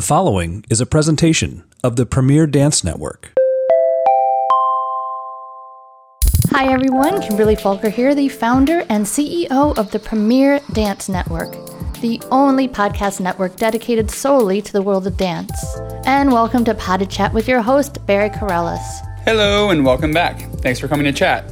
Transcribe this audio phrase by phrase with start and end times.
[0.00, 3.34] The following is a presentation of the Premier Dance Network.
[6.52, 11.52] Hi everyone, Kimberly Falker here, the founder and CEO of the Premier Dance Network,
[12.00, 15.52] the only podcast network dedicated solely to the world of dance.
[16.06, 19.09] And welcome to Pas de Chat with your host, Barry Kerollis.
[19.30, 20.40] Hello and welcome back.
[20.56, 21.44] Thanks for coming to chat.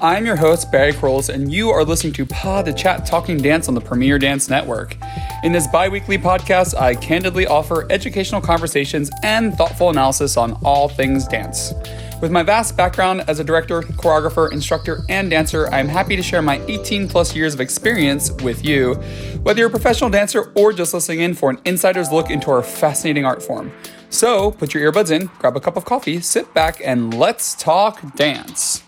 [0.00, 3.68] I'm your host, Barry Kerollis, and you are listening to Pas de Chat Talking Dance
[3.68, 4.96] on the Premier Dance Network.
[5.42, 10.88] In this bi weekly podcast, I candidly offer educational conversations and thoughtful analysis on all
[10.88, 11.74] things dance.
[12.22, 16.40] With my vast background as a director, choreographer, instructor, and dancer, I'm happy to share
[16.40, 18.94] my 18 plus years of experience with you,
[19.42, 22.62] whether you're a professional dancer or just listening in for an insider's look into our
[22.62, 23.70] fascinating art form.
[24.08, 28.14] So put your earbuds in, grab a cup of coffee, sit back, and let's talk
[28.14, 28.82] dance.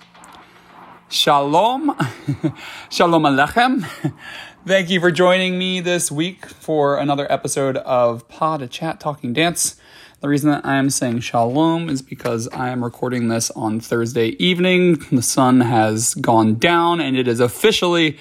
[1.11, 1.97] Shalom.
[2.91, 3.85] Shalom Aleichem.
[4.67, 9.77] Thank you for joining me this week for another episode of Pod Chat Talking Dance.
[10.21, 14.29] The reason that I am saying shalom is because I am recording this on Thursday
[14.39, 14.99] evening.
[15.11, 18.19] The sun has gone down and it is officially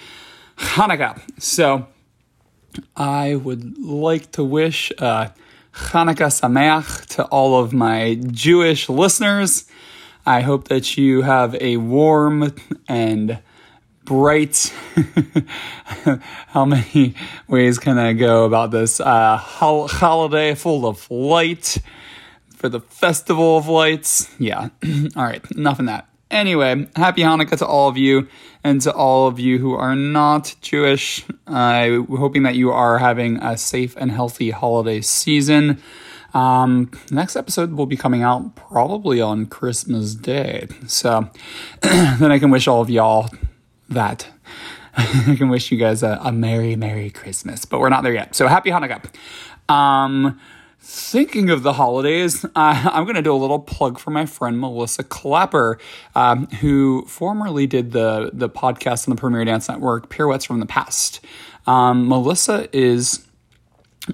[0.58, 1.20] Hanukkah.
[1.42, 1.88] So
[2.96, 5.30] I would like to wish uh,
[5.78, 9.66] Hanukkah Sameach to all of my Jewish listeners.
[10.26, 12.54] I hope that you have a warm
[12.88, 13.40] and
[14.04, 14.74] bright.
[16.48, 17.14] How many
[17.48, 19.00] ways can I go about this?
[19.00, 21.78] Uh, holiday full of light
[22.56, 24.34] for the festival of lights.
[24.40, 24.70] Yeah.
[25.16, 25.44] all right.
[25.52, 26.10] Enough of that.
[26.30, 28.28] Anyway, happy Hanukkah to all of you
[28.64, 31.24] and to all of you who are not Jewish.
[31.48, 35.82] I'm uh, hoping that you are having a safe and healthy holiday season.
[36.34, 40.68] Um, next episode will be coming out probably on Christmas Day.
[40.86, 41.30] So
[41.82, 43.30] then I can wish all of y'all
[43.90, 44.28] that.
[44.98, 48.36] I can wish you guys a, a Merry, Merry Christmas, but we're not there yet.
[48.36, 49.02] So happy Hanukkah.
[49.74, 50.40] Um,
[50.88, 54.60] thinking of the holidays, uh, I'm going to do a little plug for my friend
[54.60, 55.78] Melissa Klapper,
[56.16, 60.66] um, who formerly did the the podcast on the Premier Dance Network, Pirouettes from the
[60.66, 61.20] Past.
[61.66, 63.26] Um, Melissa is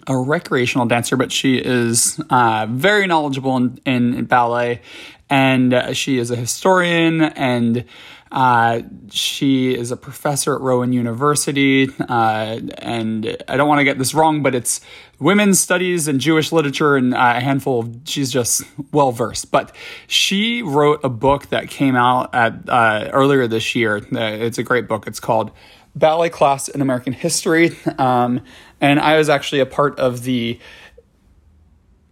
[0.07, 4.81] a recreational dancer, but she is uh, very knowledgeable in, in ballet,
[5.29, 7.85] and uh, she is a historian and
[8.33, 13.99] uh, she is a professor at Rowan University, uh, and I don't want to get
[13.99, 14.81] this wrong, but it's
[15.19, 17.95] women's studies and Jewish literature and uh, a handful of.
[18.05, 19.51] She's just well versed.
[19.51, 19.75] But
[20.07, 23.97] she wrote a book that came out at uh, earlier this year.
[23.97, 25.05] Uh, it's a great book.
[25.05, 25.51] It's called
[25.93, 28.41] Ballet Class in American History, um,
[28.81, 30.59] and I was actually a part of the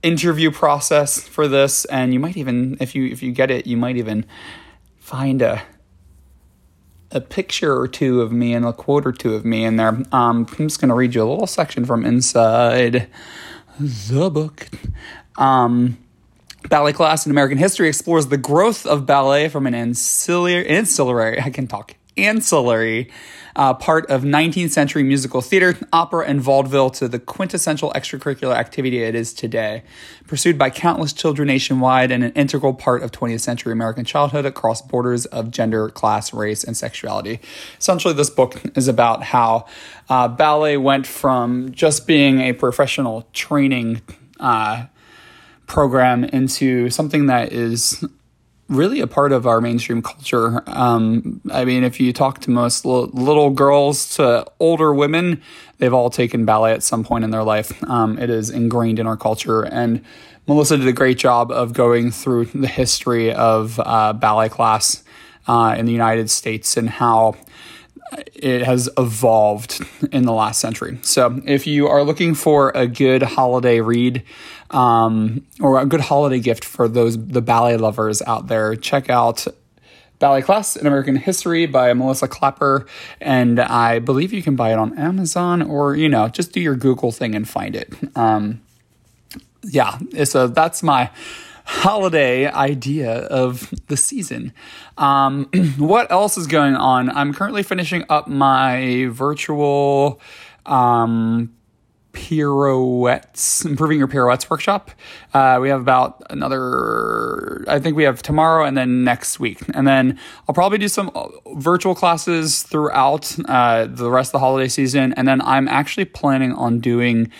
[0.03, 1.85] interview process for this.
[1.85, 4.27] And you might even, if you if you get it, you might even
[4.99, 5.63] find a
[7.11, 9.89] a picture or two of me and a quote or two of me in there.
[10.11, 13.07] Um, I'm just going to read you a little section from inside
[13.79, 14.67] the book.
[15.37, 15.97] Um,
[16.69, 21.49] ballet class in American history explores the growth of ballet from an ancillary, ancillary I
[21.49, 23.09] can talk, ancillary
[23.55, 29.03] uh, part of 19th century musical theater, opera, and vaudeville to the quintessential extracurricular activity
[29.03, 29.83] it is today.
[30.27, 34.81] Pursued by countless children nationwide and an integral part of 20th century American childhood across
[34.81, 37.39] borders of gender, class, race, and sexuality.
[37.77, 39.65] Essentially, this book is about how
[40.09, 44.01] uh, ballet went from just being a professional training
[44.39, 44.85] uh,
[45.67, 48.03] program into something that is
[48.71, 50.63] really a part of our mainstream culture.
[50.67, 55.41] Um, I mean, if you talk to most l- little girls to older women,
[55.77, 57.83] they've all taken ballet at some point in their life.
[57.89, 59.61] Um, it is ingrained in our culture.
[59.63, 60.03] And
[60.47, 65.03] Melissa did a great job of going through the history of uh, ballet class
[65.47, 67.35] uh, in the United States and how
[68.33, 70.99] it has evolved in the last century.
[71.01, 74.23] So, if you are looking for a good holiday read
[74.71, 79.45] um, or a good holiday gift for those the ballet lovers out there, check out
[80.19, 82.85] Ballet Class in American History by Melissa Klapper,
[83.19, 86.75] and I believe you can buy it on Amazon or you know just do your
[86.75, 87.93] Google thing and find it.
[88.15, 88.61] Um,
[89.63, 91.09] yeah, so that's my
[91.65, 94.53] holiday idea of the season.
[94.97, 95.45] Um,
[95.77, 97.09] what else is going on?
[97.09, 100.19] I'm currently finishing up my virtual
[100.65, 101.53] um,
[102.13, 104.91] pirouettes, improving your pirouettes workshop.
[105.33, 109.59] Uh, we have about another, I think we have tomorrow and then next week.
[109.73, 114.39] And then I'll probably do some uh, virtual classes throughout uh, the rest of the
[114.39, 115.13] holiday season.
[115.13, 117.31] And then I'm actually planning on doing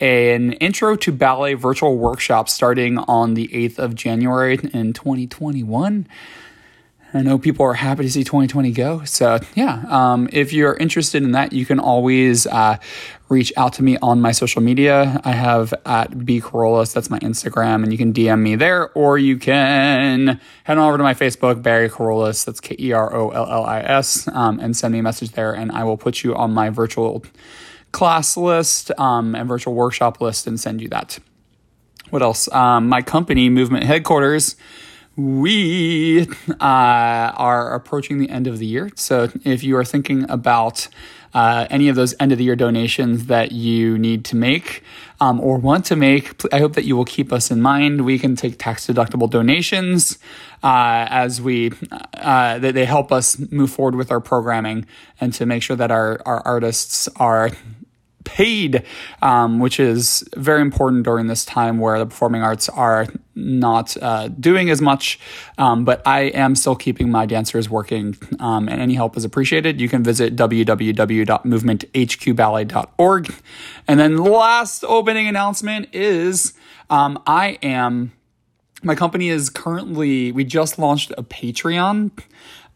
[0.00, 6.06] an intro to ballet virtual workshop starting on the 8th of January in 2021.
[7.14, 9.02] I know people are happy to see 2020 go.
[9.04, 12.76] So, yeah, um, if you're interested in that, you can always uh,
[13.28, 15.20] reach out to me on my social media.
[15.24, 19.18] I have at B Kerollis, that's my Instagram, and you can DM me there, or
[19.18, 23.30] you can head on over to my Facebook, Barry Kerollis, that's K E R O
[23.30, 26.22] L L I S, um, and send me a message there, and I will put
[26.22, 27.24] you on my virtual
[27.92, 31.18] class list um, and virtual workshop list and send you that.
[32.10, 32.50] What else?
[32.52, 34.56] Um, my company, Movement Headquarters
[35.18, 38.90] we uh, are approaching the end of the year.
[38.94, 40.86] So if you are thinking about
[41.34, 44.82] uh, any of those end of the year donations that you need to make
[45.20, 48.04] um, or want to make, I hope that you will keep us in mind.
[48.04, 50.18] We can take tax deductible donations
[50.62, 51.72] uh, as we
[52.14, 54.86] uh, they help us move forward with our programming
[55.20, 57.50] and to make sure that our, our artists are
[58.28, 58.84] paid,
[59.22, 64.28] um, which is very important during this time where the performing arts are not uh,
[64.28, 65.18] doing as much.
[65.56, 69.80] Um, but I am still keeping my dancers working, um, and any help is appreciated.
[69.80, 73.34] You can visit www.movementhqballet.org.
[73.88, 76.52] And then last opening announcement is
[76.90, 78.12] um, I am.
[78.80, 82.12] My company is currently, we just launched a Patreon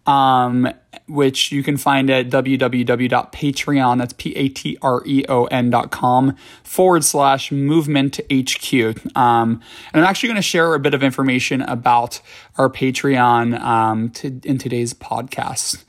[0.06, 0.69] um,
[1.06, 8.75] which you can find at www.patreon, that's P-A-T-R-E-O-N dot com forward slash movement HQ.
[9.16, 9.60] Um,
[9.93, 12.20] and I'm actually going to share a bit of information about
[12.56, 15.84] our Patreon um, to, in today's podcast.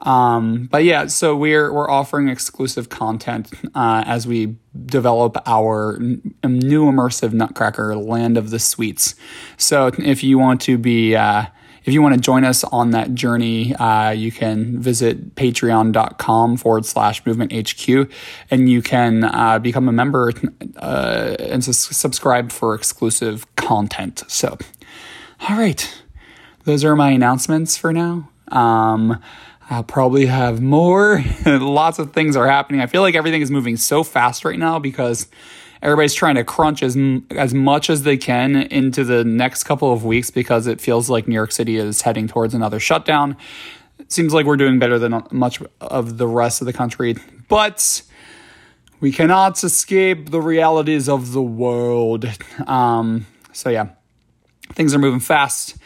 [0.00, 4.56] Um, but yeah, so we're we're offering exclusive content uh, as we
[4.86, 9.16] develop our new immersive Nutcracker Land of the Sweets.
[9.56, 11.46] So if you want to be uh,
[11.88, 16.84] if you want to join us on that journey, uh, you can visit patreon.com forward
[16.84, 18.10] slash movement HQ
[18.50, 20.30] and you can uh, become a member
[20.76, 24.22] uh, and subscribe for exclusive content.
[24.28, 24.58] So,
[25.48, 26.02] all right,
[26.64, 28.28] those are my announcements for now.
[28.48, 29.18] Um,
[29.70, 31.24] I'll probably have more.
[31.46, 32.82] Lots of things are happening.
[32.82, 35.26] I feel like everything is moving so fast right now because
[35.82, 36.96] everybody's trying to crunch as
[37.30, 41.28] as much as they can into the next couple of weeks because it feels like
[41.28, 43.36] New York City is heading towards another shutdown.
[43.98, 47.16] It seems like we're doing better than much of the rest of the country,
[47.48, 48.02] but
[49.00, 52.26] we cannot escape the realities of the world.
[52.66, 53.88] Um, so yeah,
[54.72, 55.76] things are moving fast.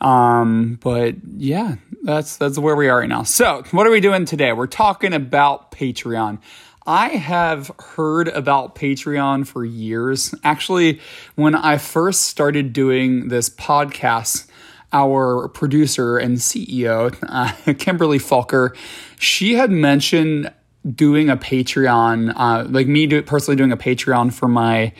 [0.00, 3.22] Um, but yeah, that's that's where we are right now.
[3.22, 4.52] So, what are we doing today?
[4.52, 6.38] We're talking about Patreon.
[6.86, 10.34] I have heard about Patreon for years.
[10.44, 11.00] Actually,
[11.34, 14.46] when I first started doing this podcast,
[14.92, 18.76] our producer and CEO, uh, Kimberly Falker,
[19.18, 20.52] she had mentioned
[20.94, 24.92] doing a Patreon, uh, like me do, personally doing a Patreon for my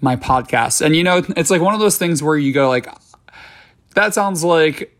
[0.00, 0.84] my podcast.
[0.84, 2.88] And you know, it's like one of those things where you go like,
[3.94, 4.97] that sounds like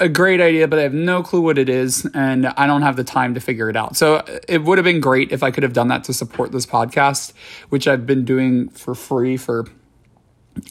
[0.00, 2.96] a great idea, but I have no clue what it is, and I don't have
[2.96, 3.96] the time to figure it out.
[3.96, 6.66] So it would have been great if I could have done that to support this
[6.66, 7.32] podcast,
[7.68, 9.66] which I've been doing for free for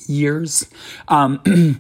[0.08, 0.68] years.
[1.08, 1.42] Um,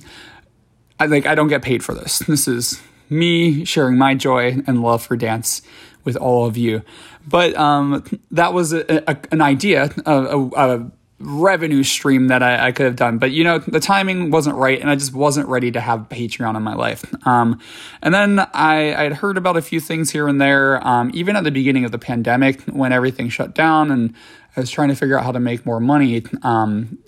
[1.00, 2.19] I like I don't get paid for this.
[2.19, 5.62] This is me sharing my joy and love for dance
[6.04, 6.84] with all of you.
[7.28, 12.71] But um, that was a, a, an idea, a, a, revenue stream that I, I,
[12.71, 13.18] could have done.
[13.18, 16.56] But you know, the timing wasn't right, and I just wasn't ready to have Patreon
[16.56, 17.06] in my life.
[17.27, 17.60] Um,
[18.01, 21.44] and then I I'd heard about a few things here and there, um, even at
[21.44, 24.13] the beginning of the pandemic when everything shut down, and
[24.56, 26.24] I was trying to figure out how to make more money.
[26.44, 27.00] Um,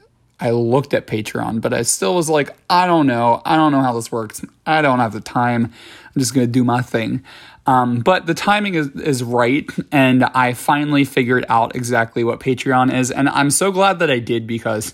[0.41, 3.43] I looked at Patreon, but I still was like, I don't know.
[3.45, 4.43] I don't know how this works.
[4.65, 5.65] I don't have the time.
[5.65, 7.23] I'm just going to do my thing.
[7.67, 12.93] Um, but the timing is, is right, and I finally figured out exactly what Patreon
[12.93, 14.93] is, and I'm so glad that I did because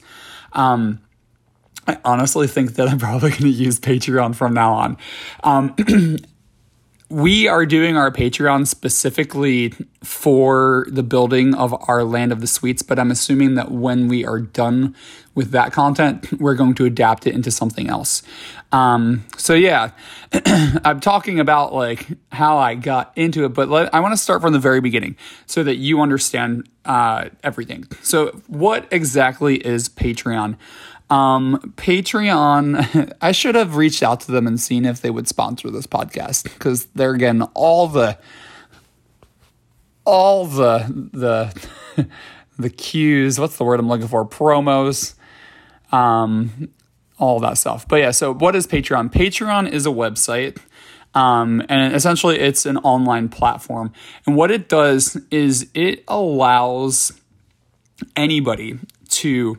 [0.52, 1.00] um,
[1.88, 4.98] I honestly think that I'm probably going to use Patreon from now on.
[5.44, 5.76] Um,
[7.10, 12.82] we are doing our Patreon specifically for the building of our Land of the Sweets,
[12.82, 14.94] but I'm assuming that when we are done
[15.34, 18.24] with that content, we're going to adapt it into something else.
[18.72, 19.92] Um, so yeah,
[20.84, 24.42] I'm talking about like how I got into it, but let, I want to start
[24.42, 27.86] from the very beginning so that you understand uh, everything.
[28.02, 30.58] So, what exactly is Patreon?
[31.10, 35.72] Um, Patreon, I should have reached out to them and seen if they would sponsor
[35.72, 38.18] this podcast because they're getting all the,
[40.06, 42.08] all the, the,
[42.60, 43.40] the cues.
[43.40, 44.26] What's the word I'm looking for?
[44.26, 45.16] Promos,
[45.94, 46.70] um,
[47.18, 47.88] all that stuff.
[47.88, 49.12] But yeah, so what is Patreon?
[49.12, 50.58] Patreon is a website.
[51.14, 53.92] Um, and essentially, it's an online platform.
[54.26, 57.12] And what it does is it allows
[58.16, 58.78] anybody
[59.10, 59.58] to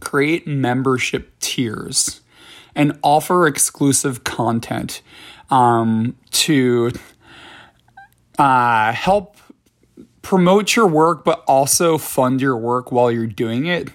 [0.00, 2.20] create membership tiers
[2.74, 5.02] and offer exclusive content
[5.50, 6.90] um, to
[8.38, 9.36] uh, help
[10.22, 13.90] promote your work, but also fund your work while you're doing it.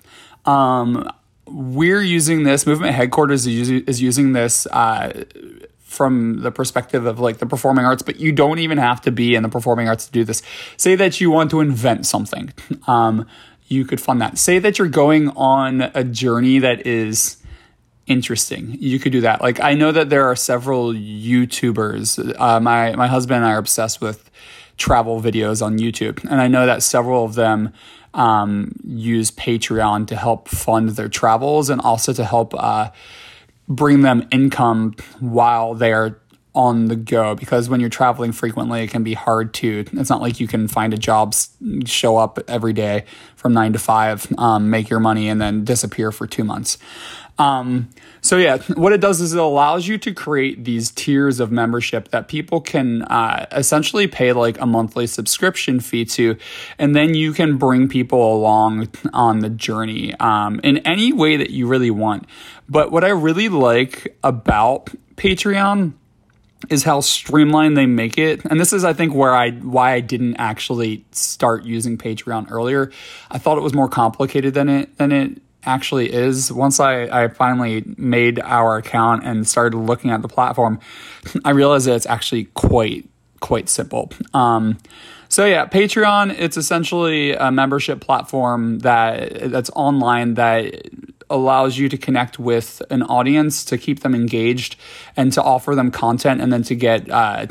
[0.46, 1.12] Um,
[1.51, 5.25] we're using this movement headquarters is using, is using this uh,
[5.91, 9.36] from the perspective of like the performing arts, but you don't even have to be
[9.36, 10.41] in the performing arts to do this.
[10.77, 12.53] Say that you want to invent something.
[12.88, 13.27] Um,
[13.67, 14.38] you could fund that.
[14.38, 17.38] Say that you're going on a journey that is
[18.08, 18.77] interesting.
[18.79, 19.41] You could do that.
[19.41, 22.36] Like I know that there are several YouTubers.
[22.39, 24.29] Uh, my my husband and I are obsessed with
[24.77, 27.72] travel videos on YouTube, and I know that several of them
[28.13, 32.91] um, use Patreon to help fund their travels and also to help uh,
[33.68, 36.21] bring them income while they're
[36.53, 39.86] on the go because when you're traveling frequently, it can be hard to.
[39.93, 41.34] It's not like you can find a job,
[41.86, 43.05] show up every day
[43.36, 46.77] from nine to five, um, make your money, and then disappear for two months.
[47.38, 47.89] Um,
[48.20, 52.10] so yeah, what it does is it allows you to create these tiers of membership
[52.10, 56.38] that people can uh, essentially pay like a monthly subscription fee to,
[56.77, 61.50] and then you can bring people along on the journey um, in any way that
[61.50, 62.25] you really want.
[62.70, 65.93] But what I really like about Patreon
[66.70, 68.44] is how streamlined they make it.
[68.46, 72.91] And this is I think where I why I didn't actually start using Patreon earlier.
[73.30, 76.51] I thought it was more complicated than it than it actually is.
[76.51, 80.80] Once I, I finally made our account and started looking at the platform,
[81.46, 83.08] I realized that it's actually quite
[83.39, 84.12] quite simple.
[84.34, 84.77] Um,
[85.30, 90.89] so yeah, Patreon it's essentially a membership platform that that's online that
[91.31, 94.75] allows you to connect with an audience to keep them engaged
[95.17, 97.47] and to offer them content and then to get uh,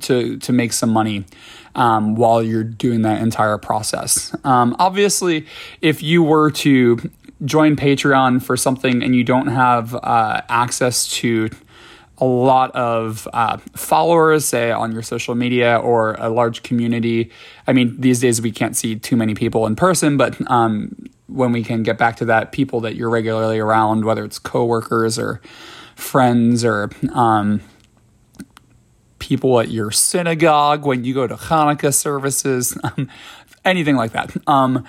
[0.00, 1.24] to to make some money
[1.74, 4.34] um, while you're doing that entire process.
[4.44, 5.46] Um, obviously,
[5.80, 7.10] if you were to
[7.44, 11.50] join Patreon for something and you don't have uh, access to
[12.18, 17.32] a lot of uh, followers, say on your social media or a large community.
[17.66, 20.94] I mean, these days we can't see too many people in person, but um,
[21.32, 25.18] when we can get back to that, people that you're regularly around, whether it's coworkers
[25.18, 25.40] or
[25.96, 27.60] friends or um,
[29.18, 33.08] people at your synagogue when you go to Hanukkah services, um,
[33.64, 34.36] anything like that.
[34.46, 34.84] Um,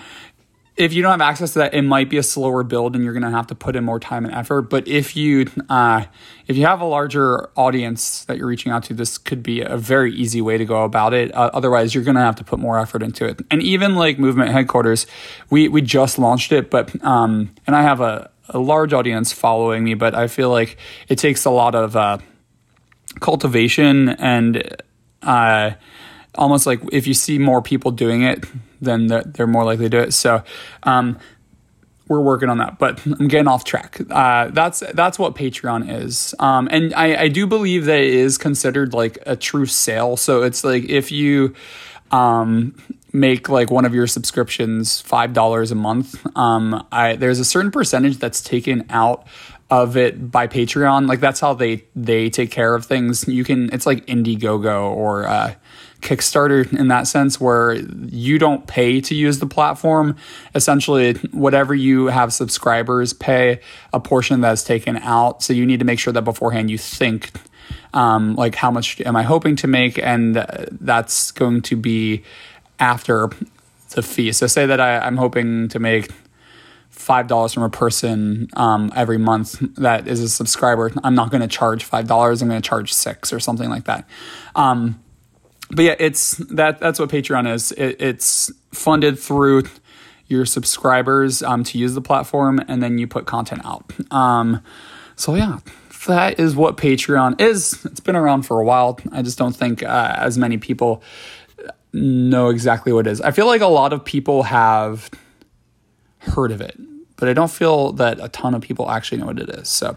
[0.76, 3.14] if you don't have access to that, it might be a slower build, and you're
[3.14, 4.64] going to have to put in more time and effort.
[4.64, 6.06] But if you uh,
[6.48, 9.78] if you have a larger audience that you're reaching out to, this could be a
[9.78, 11.34] very easy way to go about it.
[11.36, 13.40] Uh, otherwise, you're going to have to put more effort into it.
[13.52, 15.06] And even like Movement Headquarters,
[15.52, 19.84] we we just launched it, but um, and I have a, a large audience following
[19.84, 20.78] me, but I feel like
[21.08, 22.18] it takes a lot of uh,
[23.20, 24.76] cultivation and
[25.22, 25.72] uh,
[26.36, 28.44] almost like if you see more people doing it
[28.84, 30.14] then they're more likely to do it.
[30.14, 30.44] So,
[30.84, 31.20] um,
[32.08, 34.00] we're working on that, but I'm getting off track.
[34.10, 38.38] Uh, that's that's what Patreon is, um, and I, I do believe that it is
[38.38, 40.18] considered like a true sale.
[40.18, 41.56] So it's like if you
[42.12, 42.76] um,
[43.14, 47.72] make like one of your subscriptions five dollars a month, um, I, there's a certain
[47.72, 49.26] percentage that's taken out
[49.70, 51.08] of it by Patreon.
[51.08, 53.28] Like that's how they they take care of things.
[53.28, 55.56] You can it's like Indiegogo or uh,
[56.04, 60.16] Kickstarter in that sense, where you don't pay to use the platform.
[60.54, 65.42] Essentially, whatever you have subscribers pay, a portion that's taken out.
[65.42, 67.32] So you need to make sure that beforehand you think,
[67.94, 69.98] um, like, how much am I hoping to make?
[69.98, 70.36] And
[70.80, 72.24] that's going to be
[72.80, 73.30] after
[73.92, 74.32] the fee.
[74.32, 76.12] So say that I, I'm hoping to make
[76.90, 80.92] five dollars from a person um, every month that is a subscriber.
[81.04, 82.42] I'm not going to charge five dollars.
[82.42, 84.08] I'm going to charge six or something like that.
[84.56, 85.03] Um,
[85.74, 87.72] but yeah, it's that that's what Patreon is.
[87.74, 89.64] It, it's funded through
[90.28, 93.92] your subscribers um, to use the platform, and then you put content out.
[94.12, 94.62] Um,
[95.16, 95.60] so yeah,
[96.08, 97.84] that is what Patreon is.
[97.86, 99.00] It's been around for a while.
[99.12, 101.04] I just don't think uh, as many people
[101.92, 103.22] know exactly what it is.
[103.22, 105.10] I feel like a lot of people have
[106.20, 106.78] heard of it,
[107.18, 109.70] but I don't feel that a ton of people actually know what it is.
[109.70, 109.96] So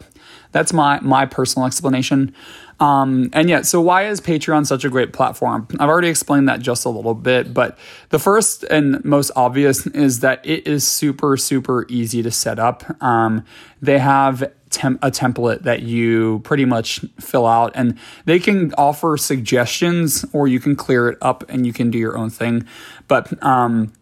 [0.53, 2.35] that's my my personal explanation.
[2.79, 5.67] Um, and yeah, so why is Patreon such a great platform?
[5.81, 7.79] I've already explained that just a little bit, but
[8.11, 12.85] the first and most obvious is that it is super, super easy to set up.
[13.03, 13.45] Um,
[13.81, 19.17] they have tem- a template that you pretty much fill out, and they can offer
[19.17, 22.67] suggestions or you can clear it up and you can do your own thing.
[23.09, 23.93] But um,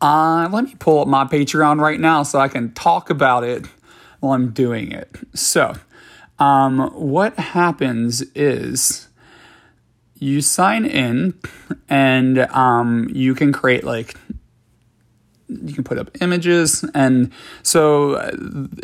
[0.00, 3.66] uh, let me pull up my Patreon right now so I can talk about it
[4.20, 5.16] while I'm doing it.
[5.34, 5.74] So,
[6.42, 9.06] um, what happens is
[10.18, 11.38] you sign in
[11.88, 14.16] and um, you can create like
[15.48, 17.30] you can put up images, and
[17.62, 18.32] so uh,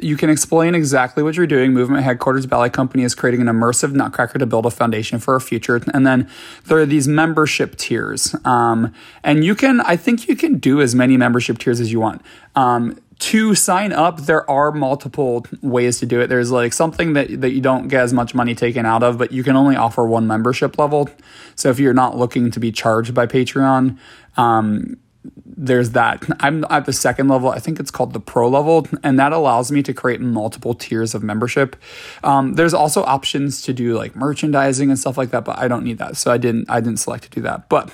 [0.02, 1.72] you can explain exactly what you're doing.
[1.72, 5.40] Movement Headquarters Ballet Company is creating an immersive Nutcracker to build a foundation for our
[5.40, 6.28] future, and then
[6.66, 8.92] there are these membership tiers, um,
[9.24, 12.22] and you can I think you can do as many membership tiers as you want.
[12.54, 16.28] Um, to sign up, there are multiple ways to do it.
[16.28, 19.32] There's like something that, that you don't get as much money taken out of, but
[19.32, 21.08] you can only offer one membership level.
[21.56, 23.98] So if you're not looking to be charged by Patreon,
[24.36, 24.98] um,
[25.44, 26.22] there's that.
[26.40, 27.50] I'm at the second level.
[27.50, 31.14] I think it's called the pro level, and that allows me to create multiple tiers
[31.14, 31.74] of membership.
[32.22, 35.82] Um, there's also options to do like merchandising and stuff like that, but I don't
[35.82, 36.70] need that, so I didn't.
[36.70, 37.68] I didn't select to do that.
[37.68, 37.90] But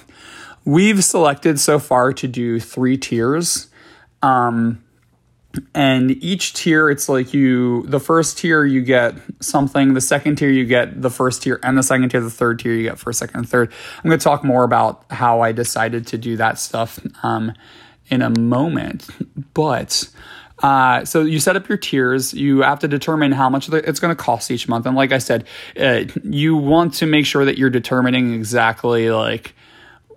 [0.67, 3.69] we've selected so far to do three tiers.
[4.23, 4.84] Um,
[5.75, 10.51] and each tier it's like you the first tier you get something the second tier
[10.51, 13.19] you get the first tier and the second tier the third tier you get first
[13.19, 16.59] second and third i'm going to talk more about how i decided to do that
[16.59, 17.53] stuff um,
[18.09, 19.09] in a moment
[19.55, 20.09] but
[20.63, 22.33] uh, so you set up your tiers.
[22.33, 24.87] You have to determine how much it's going to cost each month.
[24.87, 25.47] And like I said,
[25.79, 29.55] uh, you want to make sure that you're determining exactly like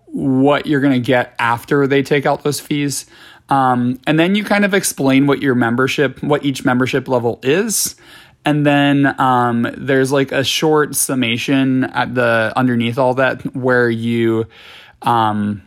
[0.06, 3.08] what you're going to get after they take out those fees.
[3.50, 7.96] Um, and then you kind of explain what your membership, what each membership level is.
[8.46, 14.46] And then um, there's like a short summation at the underneath all that where you
[15.02, 15.64] um,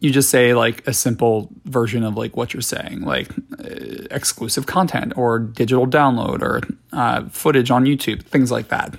[0.00, 4.66] you just say like a simple version of like what you're saying, like uh, exclusive
[4.66, 6.60] content or digital download or
[6.92, 8.94] uh, footage on YouTube, things like that.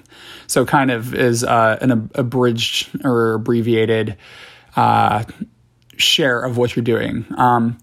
[0.47, 4.17] So kind of is uh, an abridged or abbreviated
[4.75, 5.23] uh,
[5.97, 7.25] share of what you're doing.
[7.37, 7.77] Um,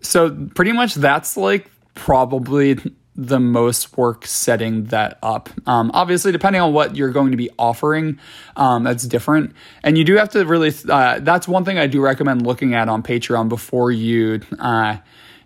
[0.00, 2.78] so pretty much that's like probably
[3.16, 5.50] the most work setting that up.
[5.66, 8.18] Um, obviously, depending on what you're going to be offering,
[8.56, 9.54] um, that's different.
[9.82, 10.72] And you do have to really.
[10.88, 14.98] Uh, that's one thing I do recommend looking at on Patreon before you uh,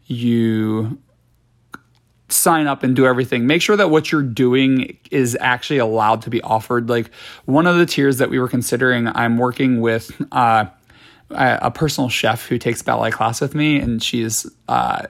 [0.07, 1.01] you
[2.29, 3.47] sign up and do everything.
[3.47, 6.89] Make sure that what you're doing is actually allowed to be offered.
[6.89, 7.11] Like
[7.45, 10.11] one of the tiers that we were considering, I'm working with.
[10.31, 10.67] Uh,
[11.31, 15.07] a personal chef who takes ballet class with me, and she's uh,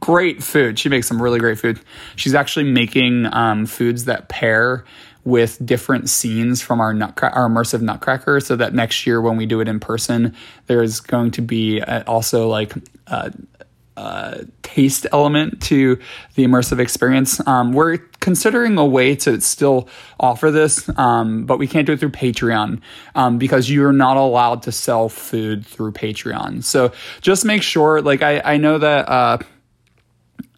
[0.00, 0.78] great food.
[0.78, 1.80] She makes some really great food.
[2.16, 4.84] She's actually making um, foods that pair
[5.24, 9.46] with different scenes from our nutcracker, our immersive nutcracker, so that next year when we
[9.46, 10.34] do it in person,
[10.66, 12.74] there's going to be also like
[13.06, 13.30] uh,
[13.96, 15.98] uh, taste element to
[16.34, 17.44] the immersive experience.
[17.46, 22.00] Um, we're considering a way to still offer this, um, but we can't do it
[22.00, 22.80] through Patreon
[23.14, 26.64] um, because you're not allowed to sell food through Patreon.
[26.64, 28.02] So just make sure.
[28.02, 29.38] Like I, I know that uh,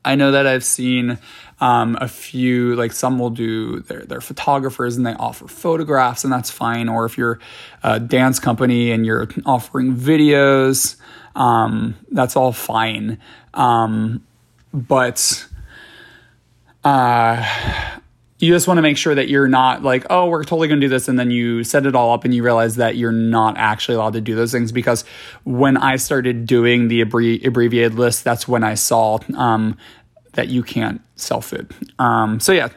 [0.04, 1.18] I know that I've seen.
[1.58, 6.30] Um, a few like some will do they're, they're photographers and they offer photographs and
[6.30, 7.38] that's fine or if you're
[7.82, 10.96] a dance company and you're offering videos
[11.36, 13.18] um, that's all fine.
[13.54, 14.26] Um,
[14.72, 15.46] but
[16.82, 18.00] uh,
[18.38, 20.86] you just want to make sure that you're not like, oh, we're totally going to
[20.86, 21.08] do this.
[21.08, 24.14] And then you set it all up and you realize that you're not actually allowed
[24.14, 24.72] to do those things.
[24.72, 25.04] Because
[25.44, 29.76] when I started doing the abbreviated list, that's when I saw um,
[30.36, 31.74] that you can't sell food.
[31.98, 32.68] Um, so, yeah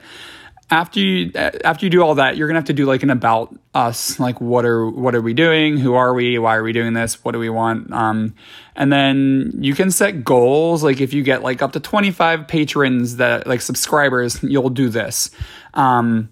[0.71, 3.55] after you after you do all that, you're gonna have to do like an about
[3.73, 6.93] us, like what are what are we doing, who are we, why are we doing
[6.93, 8.35] this, what do we want, um,
[8.75, 10.83] and then you can set goals.
[10.83, 15.31] Like if you get like up to 25 patrons that like subscribers, you'll do this.
[15.73, 16.29] Um,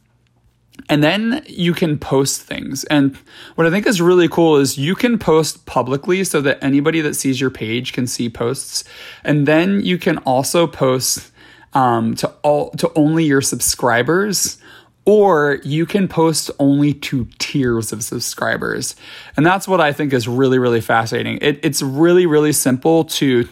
[0.89, 2.83] and then you can post things.
[2.85, 3.15] And
[3.55, 7.15] what I think is really cool is you can post publicly so that anybody that
[7.15, 8.83] sees your page can see posts.
[9.23, 11.31] And then you can also post
[11.73, 14.57] um, to all to only your subscribers
[15.05, 18.95] or you can post only to tiers of subscribers
[19.35, 23.47] and that's what i think is really really fascinating it, it's really really simple to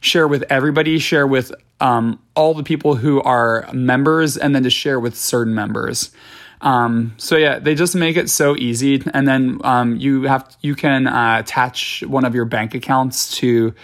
[0.00, 4.70] share with everybody share with um, all the people who are members and then to
[4.70, 6.10] share with certain members
[6.60, 10.74] um, so yeah, they just make it so easy, and then um, you have you
[10.74, 13.74] can uh, attach one of your bank accounts to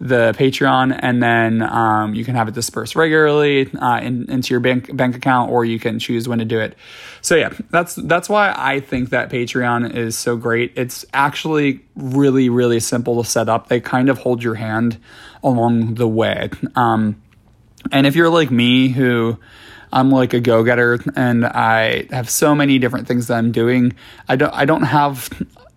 [0.00, 4.60] the Patreon, and then um, you can have it dispersed regularly uh, in, into your
[4.60, 6.76] bank bank account, or you can choose when to do it.
[7.20, 10.72] So yeah, that's that's why I think that Patreon is so great.
[10.76, 13.68] It's actually really really simple to set up.
[13.68, 14.98] They kind of hold your hand
[15.42, 16.50] along the way.
[16.76, 17.20] Um,
[17.90, 19.38] and if you're like me, who
[19.92, 23.94] I'm like a go getter, and I have so many different things that I'm doing.
[24.28, 25.28] I don't I don't have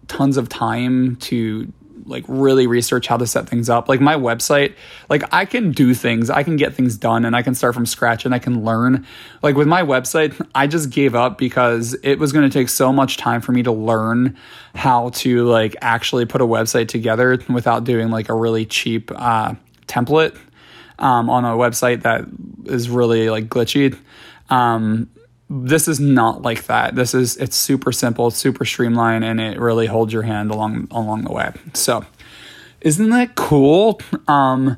[0.08, 1.72] tons of time to
[2.06, 3.88] like really research how to set things up.
[3.88, 4.76] Like my website,
[5.10, 7.86] like I can do things, I can get things done and I can start from
[7.86, 9.06] scratch and I can learn.
[9.42, 12.92] Like with my website, I just gave up because it was going to take so
[12.92, 14.38] much time for me to learn
[14.76, 19.54] how to like actually put a website together without doing like a really cheap uh,
[19.88, 20.38] template
[21.00, 22.26] um, on a website that
[22.66, 23.98] is really like glitchy.
[24.50, 25.10] Um,
[25.50, 26.96] this is not like that.
[26.96, 31.24] This is it's super simple, super streamlined, and it really holds your hand along along
[31.24, 31.52] the way.
[31.74, 32.06] So,
[32.82, 34.02] isn't that cool?
[34.28, 34.78] Um,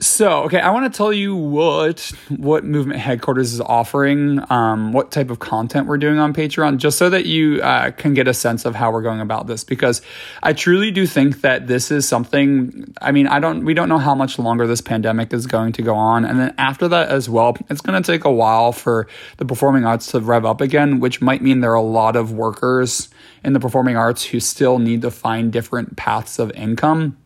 [0.00, 5.10] so, okay, I want to tell you what what Movement Headquarters is offering, um, what
[5.10, 8.34] type of content we're doing on Patreon, just so that you uh, can get a
[8.34, 9.64] sense of how we're going about this.
[9.64, 10.00] Because
[10.40, 12.94] I truly do think that this is something.
[13.02, 13.64] I mean, I don't.
[13.64, 16.54] We don't know how much longer this pandemic is going to go on, and then
[16.58, 19.08] after that as well, it's going to take a while for
[19.38, 22.30] the performing arts to rev up again, which might mean there are a lot of
[22.30, 23.08] workers
[23.42, 27.16] in the performing arts who still need to find different paths of income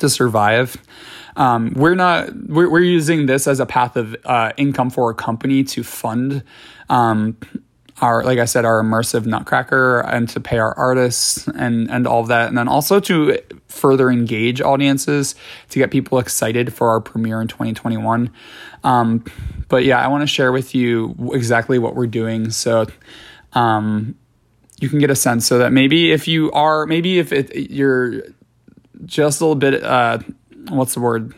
[0.00, 0.76] to survive.
[1.36, 5.14] Um, we're not we're, we're using this as a path of uh, income for a
[5.14, 6.42] company to fund
[6.88, 7.36] um,
[8.00, 12.20] our like I said our immersive Nutcracker and to pay our artists and and all
[12.20, 13.38] of that, and then also to
[13.68, 15.34] further engage audiences
[15.70, 18.32] to get people excited for our premiere in 2021.
[18.82, 19.24] Um,
[19.68, 22.50] but yeah, I want to share with you exactly what we're doing.
[22.50, 22.86] So
[23.52, 24.16] um,
[24.80, 25.46] you can get a sense.
[25.46, 28.22] So that maybe if you are maybe if it, you're
[29.04, 30.18] just a little bit uh,
[30.68, 31.34] what's the word?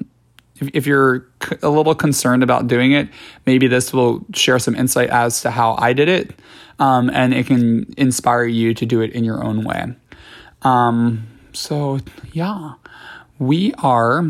[0.57, 1.27] If, if you're
[1.63, 3.09] a little concerned about doing it
[3.47, 6.39] maybe this will share some insight as to how i did it
[6.79, 9.95] um, and it can inspire you to do it in your own way.
[10.63, 12.01] Um, so
[12.33, 12.75] yeah.
[13.39, 14.25] We are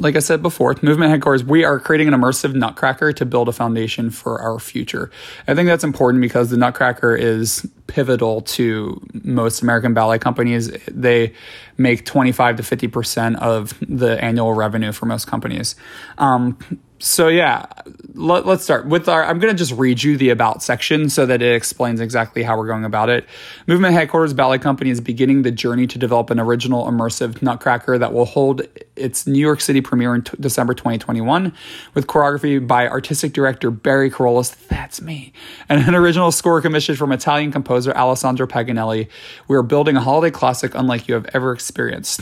[0.00, 3.52] like I said before, Movement Headquarters, we are creating an immersive Nutcracker to build a
[3.52, 5.10] foundation for our future.
[5.48, 10.70] I think that's important because the Nutcracker is pivotal to most American ballet companies.
[10.88, 11.32] They
[11.76, 15.76] make 25 to 50% of the annual revenue for most companies.
[16.18, 16.58] Um,
[16.98, 17.66] so yeah,
[18.14, 19.22] let, us start with our.
[19.22, 22.56] I'm going to just read you the about section so that it explains exactly how
[22.56, 23.26] we're going about it.
[23.66, 28.14] Movement Headquarters Ballet Company is beginning the journey to develop an original immersive Nutcracker that
[28.14, 28.62] will hold
[28.96, 31.52] its New York City premiere in t- December 2021,
[31.92, 34.56] with choreography by artistic director Barry Kerollis.
[34.68, 35.34] That's me,
[35.68, 39.08] and an original score commissioned from Italian composer Alessandro Paganelli.
[39.48, 42.20] We are building a holiday classic unlike you have ever experienced.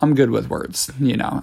[0.00, 1.42] I'm good with words, you know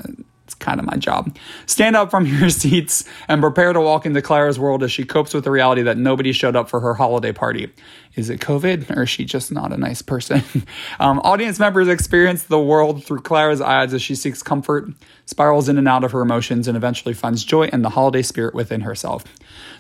[0.52, 1.36] it's kind of my job.
[1.66, 5.34] Stand up from your seats and prepare to walk into Clara's world as she copes
[5.34, 7.72] with the reality that nobody showed up for her holiday party.
[8.16, 10.44] Is it COVID or is she just not a nice person?
[11.00, 14.90] um, audience members experience the world through Clara's eyes as she seeks comfort,
[15.26, 18.54] spirals in and out of her emotions, and eventually finds joy in the holiday spirit
[18.54, 19.24] within herself.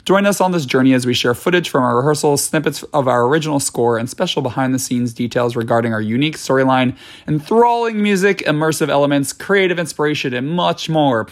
[0.05, 3.25] Join us on this journey as we share footage from our rehearsals, snippets of our
[3.25, 6.95] original score, and special behind the scenes details regarding our unique storyline,
[7.27, 11.27] enthralling music, immersive elements, creative inspiration, and much more.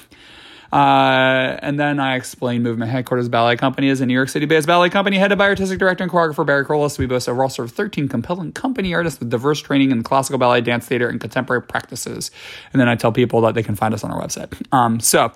[0.72, 4.68] Uh, and then I explained Movement Headquarters Ballet Company is a New York City based
[4.68, 7.00] ballet company headed by artistic director and choreographer Barry Kerollis.
[7.00, 10.62] We boast a roster of 13 compelling company artists with diverse training in classical ballet,
[10.62, 12.30] dance theater, and contemporary practices.
[12.72, 14.54] And then I tell people that they can find us on our website.
[14.72, 15.32] Um, so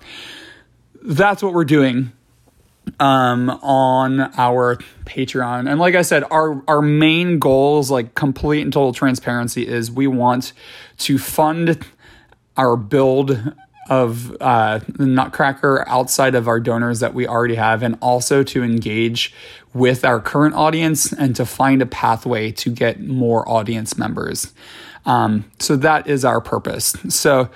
[1.02, 2.12] that's what we're doing
[3.00, 5.70] um, on our Patreon.
[5.70, 10.08] And like I said, our our main goals, like complete and total transparency, is we
[10.08, 10.54] want
[11.00, 11.86] to fund
[12.58, 13.54] our build
[13.90, 18.64] of uh, the Nutcracker outside of our donors that we already have, and also to
[18.64, 19.34] engage
[19.74, 24.54] with our current audience and to find a pathway to get more audience members.
[25.06, 26.96] Um, so that is our purpose.
[27.10, 27.50] So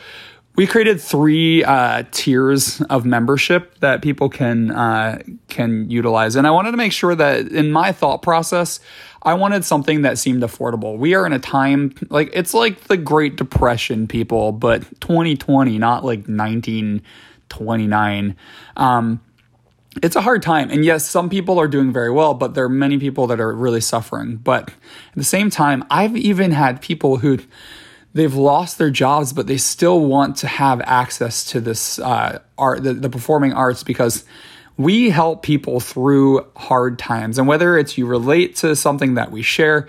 [0.57, 6.51] we created three uh, tiers of membership that people can uh, can utilize, and I
[6.51, 8.79] wanted to make sure that in my thought process,
[9.21, 10.97] I wanted something that seemed affordable.
[10.97, 16.03] We are in a time like it's like the Great Depression, people, but 2020, not
[16.03, 18.35] like 1929.
[18.75, 19.21] Um,
[20.01, 20.71] it's a hard time.
[20.71, 23.53] And yes, some people are doing very well, but there are many people that are
[23.53, 24.37] really suffering.
[24.37, 27.39] But at the same time, I've even had people who
[28.17, 32.83] they've lost their jobs, but they still want to have access to this uh, art,
[32.83, 34.25] the, the performing arts, because
[34.75, 37.37] we help people through hard times.
[37.37, 39.87] And whether it's you relate to something that we share,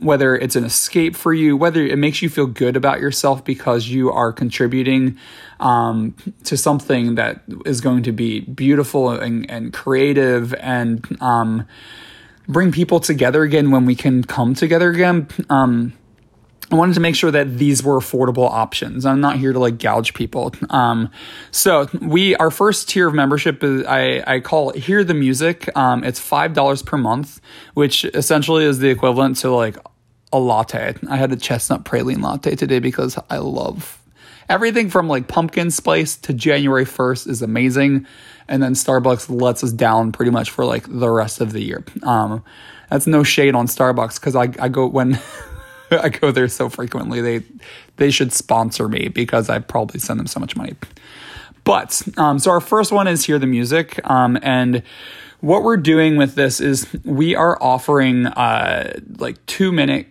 [0.00, 3.88] whether it's an escape for you, whether it makes you feel good about yourself because
[3.88, 5.18] you are contributing
[5.60, 11.66] um, to something that is going to be beautiful and, and creative and um,
[12.48, 15.28] bring people together again when we can come together again.
[15.50, 15.94] Um,
[16.70, 19.06] I wanted to make sure that these were affordable options.
[19.06, 20.52] I'm not here to like gouge people.
[20.68, 21.10] Um,
[21.52, 25.74] so we, our first tier of membership is I, I call it Hear the Music.
[25.76, 27.40] Um, it's $5 per month,
[27.74, 29.76] which essentially is the equivalent to like
[30.32, 30.94] a latte.
[31.08, 34.02] I had a chestnut praline latte today because I love
[34.48, 38.06] everything from like pumpkin spice to January 1st is amazing.
[38.48, 41.84] And then Starbucks lets us down pretty much for like the rest of the year.
[42.02, 42.44] Um,
[42.90, 45.20] that's no shade on Starbucks because I, I go when
[45.90, 47.20] I go there so frequently.
[47.20, 47.42] They
[47.96, 50.74] they should sponsor me because I probably send them so much money.
[51.64, 54.82] But um, so our first one is hear the music, um, and
[55.40, 60.06] what we're doing with this is we are offering uh, like two minute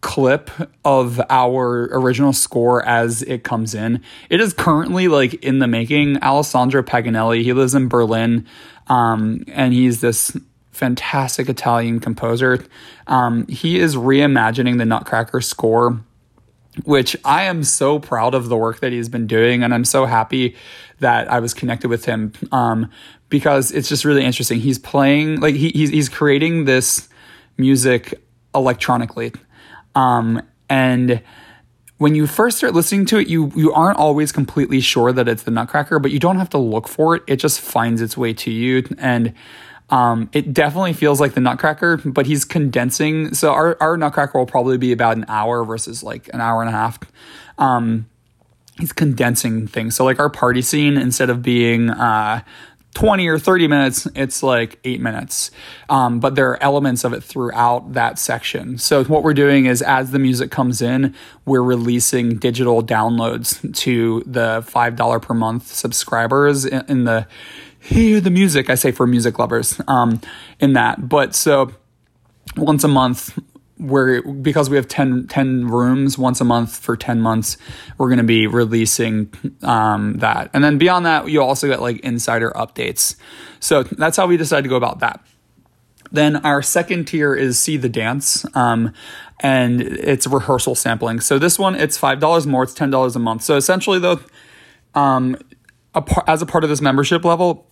[0.00, 0.50] clip
[0.84, 4.00] of our original score as it comes in.
[4.30, 6.22] It is currently like in the making.
[6.22, 8.46] Alessandro Paganelli, he lives in Berlin,
[8.86, 10.36] um, and he's this
[10.78, 12.64] fantastic Italian composer.
[13.08, 16.00] Um, he is reimagining the Nutcracker score,
[16.84, 20.06] which I am so proud of the work that he's been doing, and I'm so
[20.06, 20.54] happy
[21.00, 22.90] that I was connected with him um,
[23.28, 24.60] because it's just really interesting.
[24.60, 27.08] He's playing like he, he's he's creating this
[27.56, 28.22] music
[28.54, 29.32] electronically,
[29.96, 31.20] um, and
[31.96, 35.42] when you first start listening to it, you you aren't always completely sure that it's
[35.42, 37.22] the Nutcracker, but you don't have to look for it.
[37.26, 39.34] It just finds its way to you, and
[39.90, 43.34] um, it definitely feels like the Nutcracker, but he's condensing.
[43.34, 46.68] So our, our Nutcracker will probably be about an hour versus like an hour and
[46.68, 46.98] a half.
[47.56, 48.06] Um,
[48.78, 49.96] he's condensing things.
[49.96, 52.42] So like our party scene, instead of being uh,
[52.94, 55.50] 20 or 30 minutes, it's like eight minutes.
[55.88, 58.76] Um, but there are elements of it throughout that section.
[58.76, 61.14] So what we're doing is as the music comes in,
[61.46, 67.26] we're releasing digital downloads to the $5 per month subscribers in, in the
[67.88, 68.70] hear the music.
[68.70, 70.20] I say for music lovers um,
[70.60, 71.08] in that.
[71.08, 71.72] But so
[72.56, 73.38] once a month,
[73.78, 77.56] we're because we have 10, 10 rooms once a month for 10 months
[77.96, 82.00] we're going to be releasing um, that and then beyond that you also get like
[82.00, 83.14] insider updates
[83.60, 85.24] so that's how we decided to go about that
[86.10, 88.92] then our second tier is see the dance um,
[89.40, 93.56] and it's rehearsal sampling so this one it's $5 more it's $10 a month so
[93.56, 94.18] essentially though
[94.94, 95.36] um,
[95.94, 97.67] a par- as a part of this membership level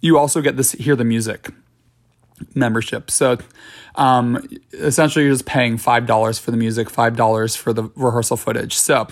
[0.00, 1.50] you also get this hear the music
[2.54, 3.10] membership.
[3.10, 3.38] So
[3.94, 8.36] um, essentially, you're just paying five dollars for the music, five dollars for the rehearsal
[8.36, 8.76] footage.
[8.76, 9.08] So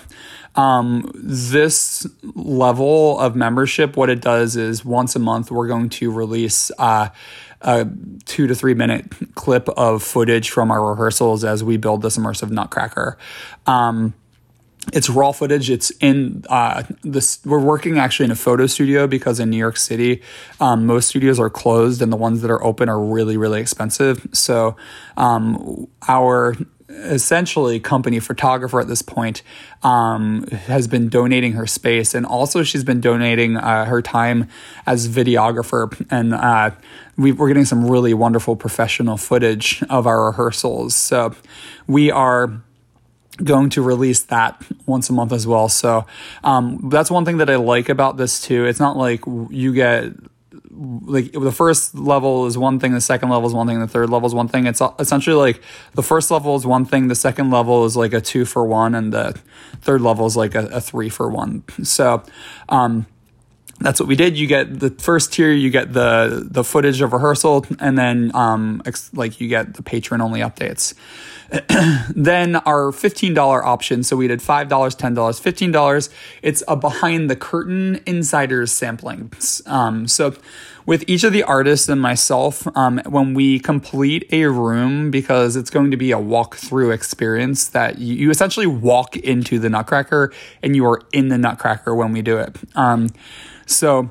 [0.54, 6.10] um, this level of membership, what it does is once a month, we're going to
[6.10, 6.70] release.
[6.78, 7.08] Uh,
[7.60, 7.88] a
[8.24, 12.50] two to three minute clip of footage from our rehearsals as we build this immersive
[12.50, 13.18] nutcracker.
[13.66, 14.14] Um,
[14.92, 15.70] it's raw footage.
[15.70, 17.40] It's in uh, this.
[17.44, 20.22] We're working actually in a photo studio because in New York City,
[20.60, 24.26] um, most studios are closed, and the ones that are open are really, really expensive.
[24.32, 24.76] So,
[25.16, 26.54] um, our
[26.88, 29.42] essentially company photographer at this point
[29.82, 34.48] um, has been donating her space, and also she's been donating uh, her time
[34.86, 36.70] as videographer, and uh,
[37.16, 40.96] we, we're getting some really wonderful professional footage of our rehearsals.
[40.96, 41.34] So,
[41.86, 42.62] we are
[43.42, 45.68] going to release that once a month as well.
[45.68, 46.06] So
[46.44, 48.64] um, that's one thing that I like about this too.
[48.64, 49.20] It's not like
[49.50, 50.12] you get
[50.70, 54.10] like the first level is one thing, the second level is one thing, the third
[54.10, 54.66] level is one thing.
[54.66, 55.62] It's essentially like
[55.94, 58.94] the first level is one thing, the second level is like a two for one,
[58.94, 59.38] and the
[59.80, 61.64] third level is like a, a three for one.
[61.82, 62.22] So,
[62.68, 63.06] um,
[63.80, 64.36] that's what we did.
[64.36, 68.82] You get the first tier, you get the the footage of rehearsal, and then um,
[68.84, 70.94] ex- like you get the patron only updates.
[72.14, 74.02] then our $15 option.
[74.02, 76.08] So we did $5, $10, $15.
[76.42, 79.32] It's a behind the curtain insiders sampling.
[79.64, 80.34] Um, so
[80.84, 85.70] with each of the artists and myself, um, when we complete a room, because it's
[85.70, 90.76] going to be a walkthrough experience that you, you, essentially walk into the Nutcracker and
[90.76, 92.56] you are in the Nutcracker when we do it.
[92.74, 93.08] Um,
[93.68, 94.10] so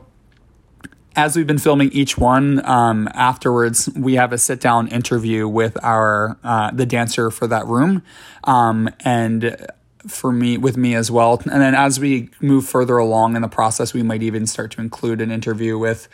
[1.16, 5.76] as we've been filming each one, um, afterwards we have a sit down interview with
[5.84, 8.04] our uh, the dancer for that room,
[8.44, 9.66] um, and
[10.08, 11.42] for me with me as well.
[11.52, 14.82] And then as we move further along in the process, we might even start to
[14.82, 16.08] include an interview with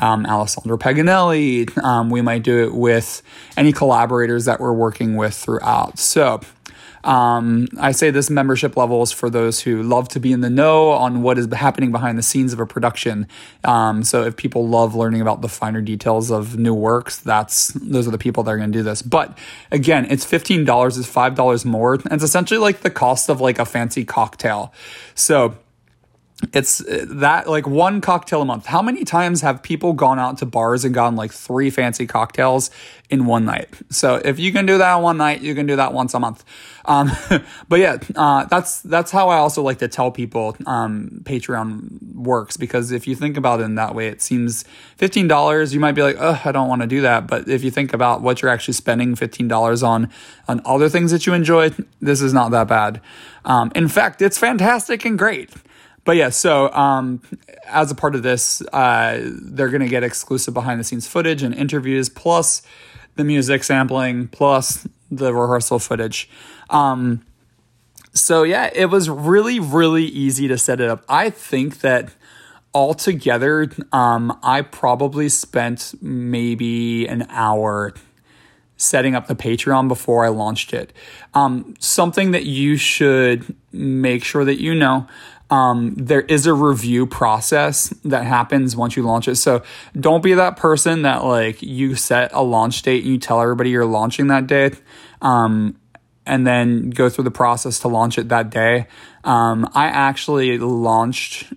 [0.00, 1.76] um, Alessandro Paganelli.
[1.82, 3.22] Um, we might do it with
[3.56, 5.98] any collaborators that we're working with throughout.
[5.98, 6.40] So
[7.04, 10.50] um, I say this membership level is for those who love to be in the
[10.50, 13.26] know on what is happening behind the scenes of a production.
[13.64, 18.06] Um, so if people love learning about the finer details of new works, that's those
[18.06, 19.02] are the people that are going to do this.
[19.02, 19.36] But
[19.70, 23.40] again, it's fifteen dollars, is five dollars more, and it's essentially like the cost of
[23.40, 24.72] like a fancy cocktail.
[25.14, 25.56] So
[26.52, 28.66] it's uh, that like one cocktail a month.
[28.66, 32.70] How many times have people gone out to bars and gotten like three fancy cocktails
[33.10, 33.68] in one night?
[33.90, 36.44] So if you can do that one night, you can do that once a month.
[36.84, 37.12] Um,
[37.68, 42.56] but yeah, uh, that's that's how I also like to tell people um, Patreon works
[42.56, 44.64] because if you think about it in that way, it seems
[44.96, 45.72] fifteen dollars.
[45.72, 47.26] You might be like, oh, I don't want to do that.
[47.26, 50.10] But if you think about what you're actually spending fifteen dollars on
[50.48, 53.00] on other things that you enjoy, this is not that bad.
[53.44, 55.50] Um, in fact, it's fantastic and great
[56.04, 57.22] but yeah, so um,
[57.66, 61.42] as a part of this, uh, they're going to get exclusive behind the scenes footage
[61.42, 62.62] and interviews, plus
[63.14, 66.28] the music sampling, plus the rehearsal footage.
[66.70, 67.24] Um,
[68.14, 71.04] so yeah, it was really, really easy to set it up.
[71.08, 72.12] I think that
[72.74, 77.94] altogether, um, I probably spent maybe an hour
[78.76, 80.92] setting up the Patreon before I launched it.
[81.34, 85.06] Um, something that you should make sure that you know
[85.52, 89.36] um, there is a review process that happens once you launch it.
[89.36, 89.62] So
[90.00, 93.68] don't be that person that like you set a launch date and you tell everybody
[93.68, 94.70] you're launching that day.
[95.20, 95.76] Um,
[96.24, 98.86] and then go through the process to launch it that day.
[99.24, 101.52] Um, I actually launched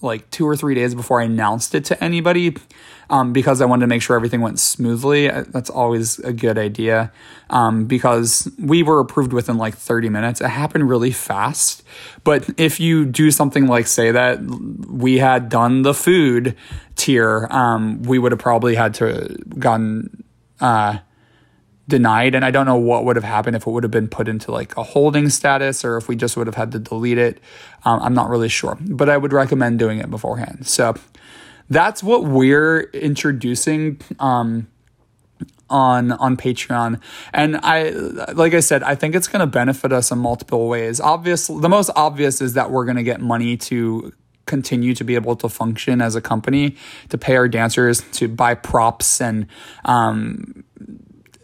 [0.00, 2.56] like two or three days before I announced it to anybody
[3.10, 5.30] um, because I wanted to make sure everything went smoothly.
[5.30, 7.12] Uh, that's always a good idea
[7.50, 10.40] um, because we were approved within like 30 minutes.
[10.40, 11.82] It happened really fast.
[12.22, 16.56] But if you do something like say that we had done the food
[16.96, 20.24] tier, um, we would have probably had to gotten.
[20.60, 20.98] Uh,
[21.88, 24.28] denied and i don't know what would have happened if it would have been put
[24.28, 27.40] into like a holding status or if we just would have had to delete it
[27.84, 30.94] um, i'm not really sure but i would recommend doing it beforehand so
[31.70, 34.68] that's what we're introducing um,
[35.70, 37.00] on on Patreon.
[37.32, 41.00] And I like I said, I think it's going to benefit us in multiple ways.
[41.00, 44.12] Obviously, the most obvious is that we're going to get money to
[44.46, 46.74] continue to be able to function as a company,
[47.10, 49.46] to pay our dancers, to buy props and
[49.84, 50.64] um,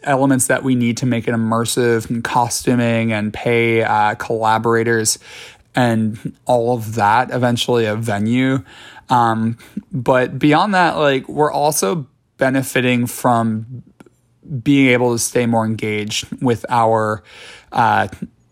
[0.05, 5.19] elements that we need to make it immersive and costuming and pay uh, collaborators
[5.75, 8.63] and all of that eventually a venue
[9.09, 9.57] um,
[9.91, 13.83] but beyond that, like we're also benefiting from
[14.61, 17.23] being able to stay more engaged with our
[17.71, 18.07] uh,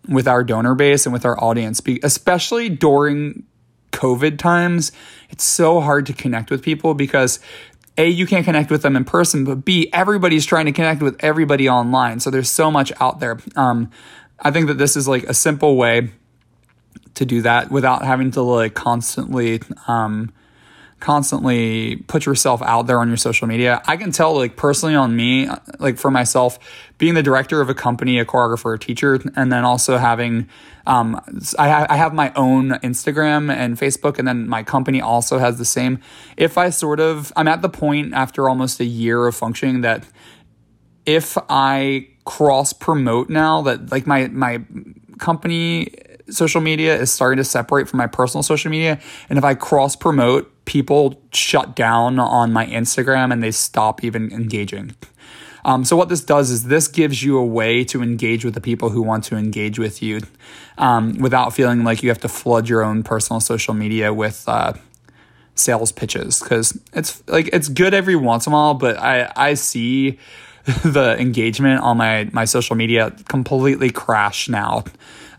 [0.07, 3.43] with our donor base and with our audience, especially during
[3.91, 4.91] COVID times.
[5.29, 7.39] It's so hard to connect with people because
[7.97, 11.15] a you can't connect with them in person, but b everybody's trying to connect with
[11.19, 12.19] everybody online.
[12.19, 13.39] So there's so much out there.
[13.55, 13.91] Um,
[14.39, 16.11] I think that this is like a simple way
[17.15, 20.31] to do that without having to like constantly um,
[21.03, 23.81] constantly put yourself out there on your social media.
[23.85, 26.57] I can tell, like, personally on me, like for myself,
[26.97, 30.47] being the director of a company, a choreographer, a teacher, and then also having,
[30.87, 31.19] um,
[31.59, 35.65] I, I have my own Instagram and Facebook, and then my company also has the
[35.65, 35.99] same.
[36.37, 40.05] If I sort of, I'm at the point after almost a year of functioning that
[41.05, 44.63] if I cross promote now that like my, my
[45.19, 45.93] company
[46.29, 49.01] social media is starting to separate from my personal social media.
[49.27, 54.31] And if I cross promote, people shut down on my Instagram and they stop even
[54.31, 54.95] engaging.
[55.65, 58.61] Um, so what this does is this gives you a way to engage with the
[58.61, 60.21] people who want to engage with you
[60.77, 64.73] um, without feeling like you have to flood your own personal social media with uh,
[65.55, 69.53] sales pitches because it's like it's good every once in a while, but I I
[69.53, 70.19] see
[70.83, 74.83] the engagement on my my social media completely crash now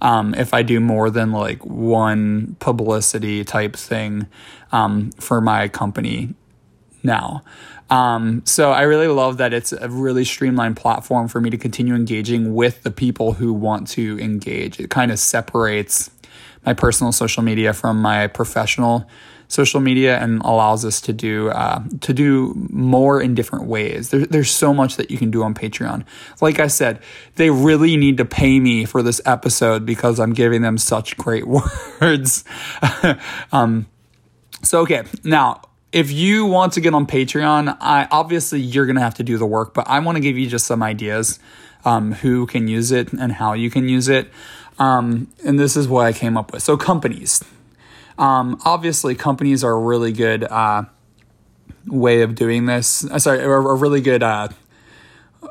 [0.05, 4.27] um, if I do more than like one publicity type thing
[4.71, 6.35] um, for my company
[7.03, 7.43] now.
[7.89, 11.95] Um, so I really love that it's a really streamlined platform for me to continue
[11.95, 14.79] engaging with the people who want to engage.
[14.79, 16.11] It kind of separates
[16.67, 19.09] my personal social media from my professional
[19.49, 24.11] social media and allows us to do uh, to do more in different ways.
[24.11, 26.05] There, there's so much that you can do on Patreon.
[26.41, 27.01] Like I said,
[27.37, 31.47] they really need to pay me for this episode because I'm giving them such great
[32.01, 32.45] words.
[33.53, 33.87] um,
[34.63, 39.15] so okay, now if you want to get on Patreon, I obviously you're gonna have
[39.15, 41.39] to do the work, but I want to give you just some ideas
[41.85, 44.31] um, who can use it and how you can use it.
[44.79, 46.63] Um, and this is what I came up with.
[46.63, 47.45] So companies,
[48.19, 50.85] um, obviously, companies are a really good uh,
[51.87, 53.05] way of doing this.
[53.05, 54.23] Uh, sorry, a, really good.
[54.23, 54.49] Uh,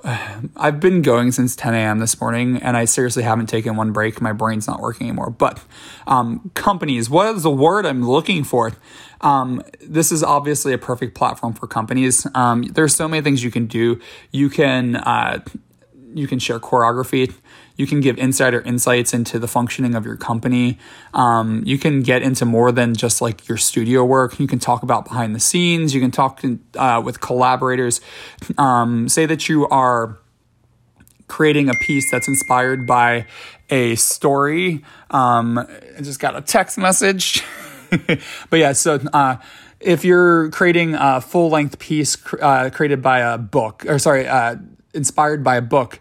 [0.56, 2.00] I've been going since 10 a.m.
[2.00, 4.22] this morning, and I seriously haven't taken one break.
[4.22, 5.30] My brain's not working anymore.
[5.30, 5.64] But
[6.08, 8.74] um, companies, what is the word I'm looking for?
[9.22, 12.28] Um, this is obviously a perfect platform for companies.
[12.36, 14.00] Um, there's so many things you can do.
[14.32, 15.44] You can uh,
[16.14, 17.34] you can share choreography.
[17.76, 20.78] You can give insider insights into the functioning of your company.
[21.14, 24.40] Um, you can get into more than just like your studio work.
[24.40, 25.96] You can talk about behind the scenes.
[25.96, 26.42] You can talk
[26.78, 28.00] uh, with collaborators.
[28.58, 30.20] Um, say that you are
[31.28, 33.26] creating a piece that's inspired by
[33.70, 34.84] a story.
[35.10, 37.44] Um, I just got a text message.
[38.08, 39.38] but yeah, so uh,
[39.80, 44.58] if you're creating a full length piece uh, created by a book, or sorry, uh,
[44.94, 46.00] inspired by a book,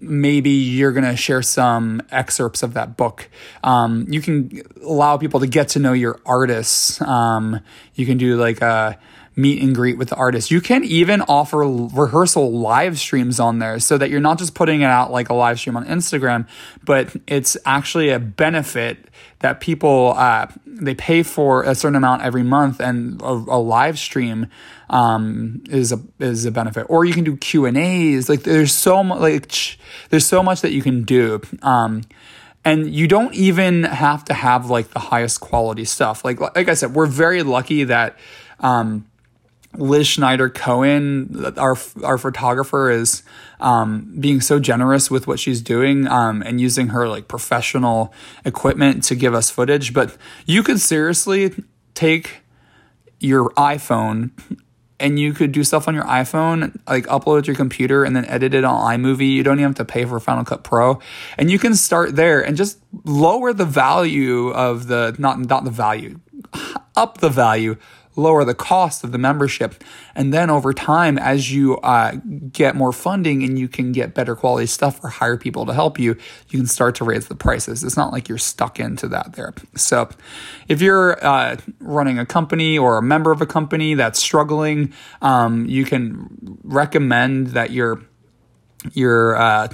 [0.00, 3.28] maybe you're going to share some excerpts of that book.
[3.64, 7.00] Um, you can allow people to get to know your artists.
[7.00, 7.60] Um,
[7.94, 8.98] you can do like a
[9.36, 10.50] meet and greet with the artist.
[10.50, 14.82] You can even offer rehearsal live streams on there so that you're not just putting
[14.82, 16.46] it out like a live stream on Instagram,
[16.84, 18.98] but it's actually a benefit
[19.38, 20.46] that people uh,
[20.80, 24.46] they pay for a certain amount every month, and a, a live stream
[24.88, 26.86] um, is a is a benefit.
[26.88, 28.28] Or you can do Q and A's.
[28.28, 29.78] Like there's so much like
[30.10, 31.40] there's so much that you can do.
[31.62, 32.02] Um,
[32.64, 36.24] and you don't even have to have like the highest quality stuff.
[36.24, 38.18] Like like I said, we're very lucky that
[38.60, 39.06] um,
[39.76, 43.22] Liz Schneider Cohen, our our photographer, is
[43.60, 48.12] um, being so generous with what she's doing um, and using her like professional
[48.44, 49.94] equipment to give us footage.
[49.94, 51.54] But you could seriously
[51.94, 52.42] take
[53.20, 54.30] your iPhone
[55.00, 58.26] and you could do stuff on your iPhone, like upload to your computer and then
[58.26, 59.32] edit it on iMovie.
[59.32, 61.00] You don't even have to pay for Final Cut Pro,
[61.38, 65.70] and you can start there and just lower the value of the not not the
[65.70, 66.20] value,
[66.96, 67.76] up the value
[68.20, 69.82] lower the cost of the membership.
[70.14, 72.16] And then over time, as you uh,
[72.52, 75.98] get more funding and you can get better quality stuff or hire people to help
[75.98, 76.16] you,
[76.48, 77.82] you can start to raise the prices.
[77.84, 79.54] It's not like you're stuck into that there.
[79.76, 80.08] So
[80.68, 84.92] if you're uh, running a company or a member of a company that's struggling,
[85.22, 88.02] um, you can recommend that your
[88.94, 89.68] your uh,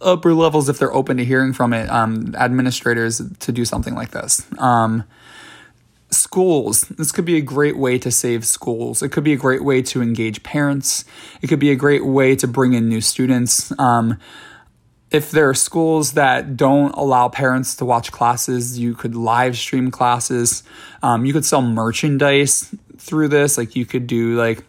[0.00, 4.10] upper levels, if they're open to hearing from it, um, administrators to do something like
[4.10, 4.46] this.
[4.58, 5.04] Um,
[6.10, 6.82] schools.
[6.82, 9.02] This could be a great way to save schools.
[9.02, 11.04] It could be a great way to engage parents.
[11.42, 13.72] It could be a great way to bring in new students.
[13.78, 14.18] Um,
[15.10, 19.90] if there are schools that don't allow parents to watch classes, you could live stream
[19.90, 20.62] classes.
[21.02, 23.58] Um, you could sell merchandise through this.
[23.58, 24.64] Like you could do like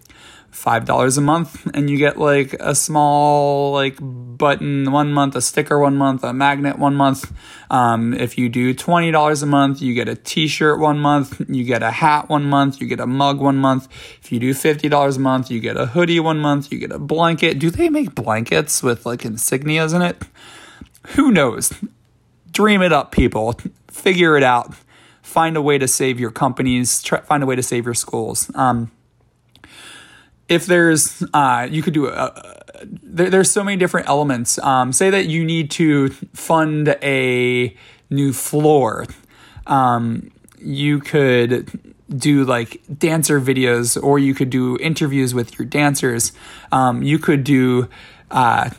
[0.52, 5.42] five dollars a month and you get like a small like button one month a
[5.42, 7.32] sticker one month a magnet one month.
[7.70, 11.64] Um, if you do twenty dollars a month you get a t-shirt one month you
[11.64, 13.88] get a hat one month you get a mug one month.
[14.22, 16.92] If you do fifty dollars a month you get a hoodie one month you get
[16.92, 17.58] a blanket.
[17.58, 20.22] Do they make blankets with like insignias in it?
[21.16, 21.74] Who knows?
[22.52, 23.58] Dream it up people.
[23.88, 24.76] Figure it out.
[25.22, 27.02] Find a way to save your companies.
[27.02, 28.52] Try, find a way to save your schools.
[28.54, 28.92] Um,
[30.52, 32.62] if there's uh, you could do a,
[33.02, 34.60] there, there's so many different elements.
[34.60, 37.76] Um, say that you need to fund a
[38.10, 39.06] new floor.
[39.66, 46.34] Um, you could do like dancer videos or you could do interviews with your dancers.
[46.74, 47.88] Um, you could do
[48.30, 48.72] uh,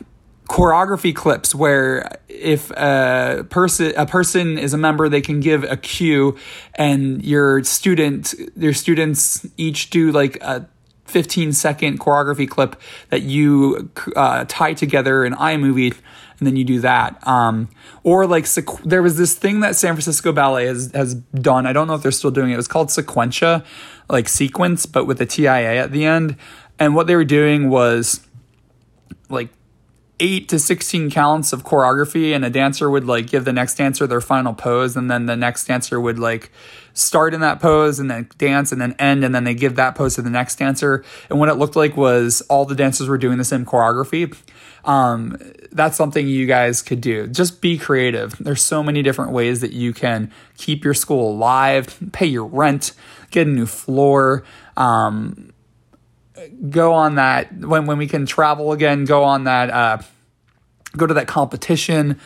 [0.47, 5.77] choreography clips where if a person a person is a member they can give a
[5.77, 6.37] cue
[6.75, 10.67] and your student your students each do like a
[11.05, 12.79] 15 second choreography clip
[13.09, 15.95] that you uh, tie together in iMovie
[16.39, 17.25] and then you do that.
[17.27, 17.69] Um,
[18.03, 21.65] or like sequ- there was this thing that San Francisco Ballet has has done.
[21.65, 22.53] I don't know if they're still doing it.
[22.53, 23.65] It was called Sequentia,
[24.09, 26.35] like sequence, but with a TIA at the end.
[26.79, 28.25] And what they were doing was
[29.29, 29.49] like
[30.19, 34.05] eight to 16 counts of choreography and a dancer would like give the next dancer
[34.05, 36.51] their final pose and then the next dancer would like
[36.93, 39.95] start in that pose and then dance and then end and then they give that
[39.95, 43.17] pose to the next dancer and what it looked like was all the dancers were
[43.17, 44.35] doing the same choreography
[44.85, 45.37] um,
[45.71, 49.73] that's something you guys could do just be creative there's so many different ways that
[49.73, 52.91] you can keep your school alive pay your rent
[53.31, 54.43] get a new floor
[54.77, 55.53] um,
[56.69, 59.05] go on that when when we can travel again.
[59.05, 59.69] Go on that.
[59.69, 59.97] Uh,
[60.95, 62.19] go to that competition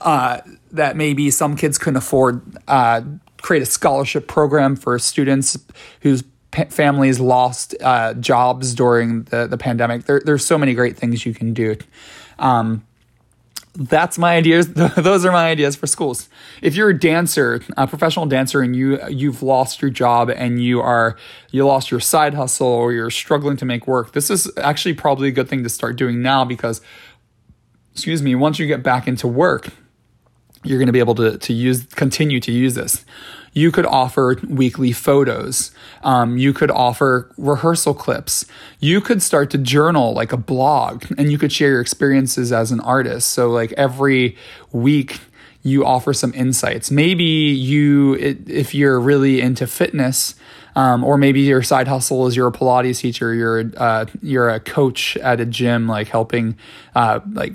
[0.00, 0.40] uh,
[0.72, 2.42] that maybe some kids couldn't afford.
[2.66, 3.02] Uh,
[3.42, 5.58] create a scholarship program for students
[6.00, 6.24] whose
[6.68, 10.04] families lost uh, jobs during the the pandemic.
[10.04, 11.76] There, there's so many great things you can do.
[12.38, 12.84] Um,
[13.74, 14.72] that's my ideas.
[14.96, 16.28] Those are my ideas for schools.
[16.60, 20.80] If you're a dancer, a professional dancer, and you you've lost your job and you
[20.80, 21.16] are
[21.50, 25.28] you lost your side hustle or you're struggling to make work, this is actually probably
[25.28, 26.80] a good thing to start doing now because,
[27.92, 29.68] excuse me, once you get back into work,
[30.62, 33.04] you're going to be able to to use continue to use this.
[33.52, 35.72] You could offer weekly photos.
[36.04, 38.44] Um, you could offer rehearsal clips.
[38.78, 42.70] You could start to journal like a blog and you could share your experiences as
[42.70, 43.30] an artist.
[43.30, 44.36] So, like every
[44.70, 45.20] week,
[45.62, 46.90] you offer some insights.
[46.90, 50.34] Maybe you, if you're really into fitness,
[50.76, 54.60] um, or maybe your side hustle is you're a Pilates teacher, you're uh, you're a
[54.60, 56.56] coach at a gym, like helping,
[56.94, 57.54] uh, like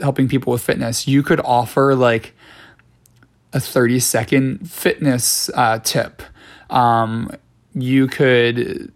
[0.00, 1.06] helping people with fitness.
[1.06, 2.34] You could offer like
[3.52, 6.22] a 30 second fitness uh, tip.
[6.68, 7.30] Um,
[7.74, 8.92] you could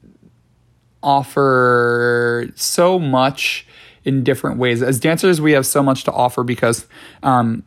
[1.02, 3.66] offer so much
[4.04, 4.82] in different ways.
[4.82, 6.86] As dancers, we have so much to offer because
[7.22, 7.64] um,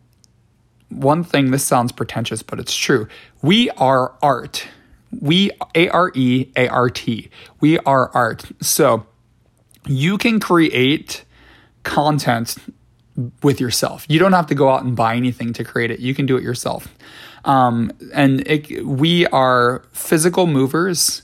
[0.90, 3.08] one thing, this sounds pretentious, but it's true.
[3.42, 4.68] We are art.
[5.20, 7.30] We, A R E A R T,
[7.60, 8.46] we are art.
[8.62, 9.06] So
[9.86, 11.24] you can create
[11.84, 12.58] content
[13.42, 14.06] with yourself.
[14.08, 16.00] You don't have to go out and buy anything to create it.
[16.00, 16.88] You can do it yourself.
[17.46, 21.24] Um, and it, we are physical movers.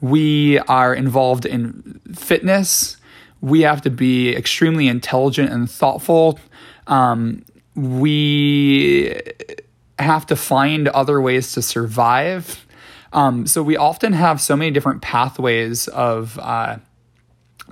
[0.00, 2.96] We are involved in fitness.
[3.40, 6.38] We have to be extremely intelligent and thoughtful.
[6.86, 9.18] Um, we
[9.98, 12.66] have to find other ways to survive.
[13.12, 16.78] Um, so we often have so many different pathways of uh,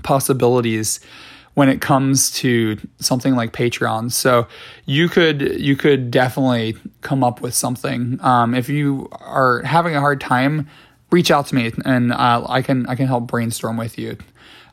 [0.03, 1.01] possibilities
[1.59, 4.13] when it comes to something like Patreon.
[4.13, 4.47] So
[4.87, 8.21] you could you could definitely come up with something.
[8.23, 10.69] Um, if you are having a hard time,
[11.11, 14.17] reach out to me and uh, I can I can help brainstorm with you.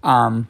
[0.03, 0.47] Um,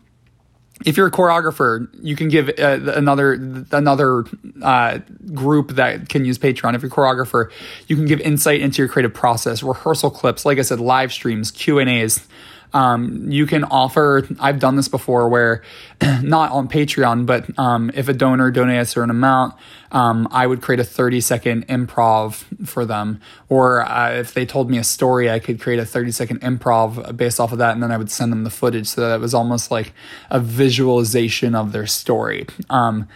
[0.85, 3.31] if you're a choreographer, you can give uh, another
[3.71, 4.25] another
[4.61, 4.99] uh,
[5.33, 6.75] group that can use Patreon.
[6.75, 7.49] If you're a choreographer,
[7.87, 11.49] you can give insight into your creative process, rehearsal clips, like I said, live streams,
[11.49, 12.27] Q and A's.
[12.75, 15.63] Um, you can offer, I've done this before where
[16.21, 19.55] not on Patreon, but um, if a donor donates a certain amount,
[19.93, 23.21] um, I would create a 30 second improv for them.
[23.47, 27.15] Or uh, if they told me a story, I could create a 30 second improv
[27.15, 27.71] based off of that.
[27.71, 29.93] And then I would send them the footage so that it was almost like
[30.29, 32.45] a visualization of their story.
[32.69, 33.07] Um,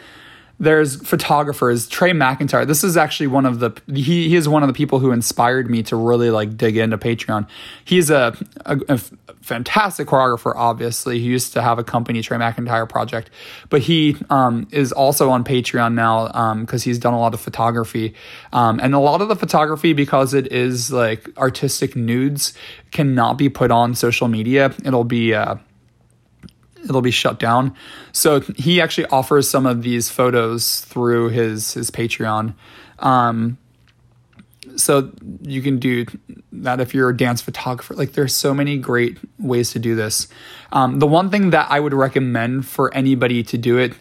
[0.60, 4.68] there's photographers trey mcintyre this is actually one of the he, he is one of
[4.68, 7.48] the people who inspired me to really like dig into patreon
[7.86, 8.36] he's a,
[8.66, 9.00] a, a
[9.50, 11.20] fantastic choreographer, obviously.
[11.20, 13.30] He used to have a company, Trey McIntyre Project,
[13.70, 16.28] but he um, is also on Patreon now
[16.62, 18.14] because um, he's done a lot of photography.
[18.54, 22.54] Um, and a lot of the photography, because it is like artistic nudes,
[22.92, 24.74] cannot be put on social media.
[24.86, 25.34] It'll be.
[25.34, 25.56] Uh,
[26.84, 27.76] it'll be shut down.
[28.12, 32.54] So he actually offers some of these photos through his his Patreon.
[33.00, 33.58] Um,
[34.76, 35.12] so
[35.42, 36.06] you can do
[36.52, 37.94] that if you're a dance photographer.
[37.96, 40.28] Like there's so many great ways to do this.
[40.72, 43.94] Um, the one thing that I would recommend for anybody to do it,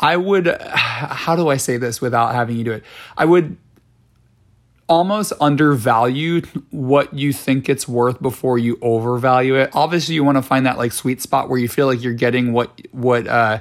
[0.00, 2.84] I would, how do I say this without having you do it?
[3.16, 3.56] I would
[4.92, 9.70] almost undervalue what you think it's worth before you overvalue it.
[9.72, 12.52] Obviously, you want to find that like sweet spot where you feel like you're getting
[12.52, 13.60] what what uh,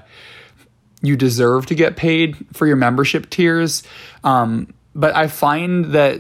[1.02, 3.82] you deserve to get paid for your membership tiers.
[4.26, 6.20] Um, but I find that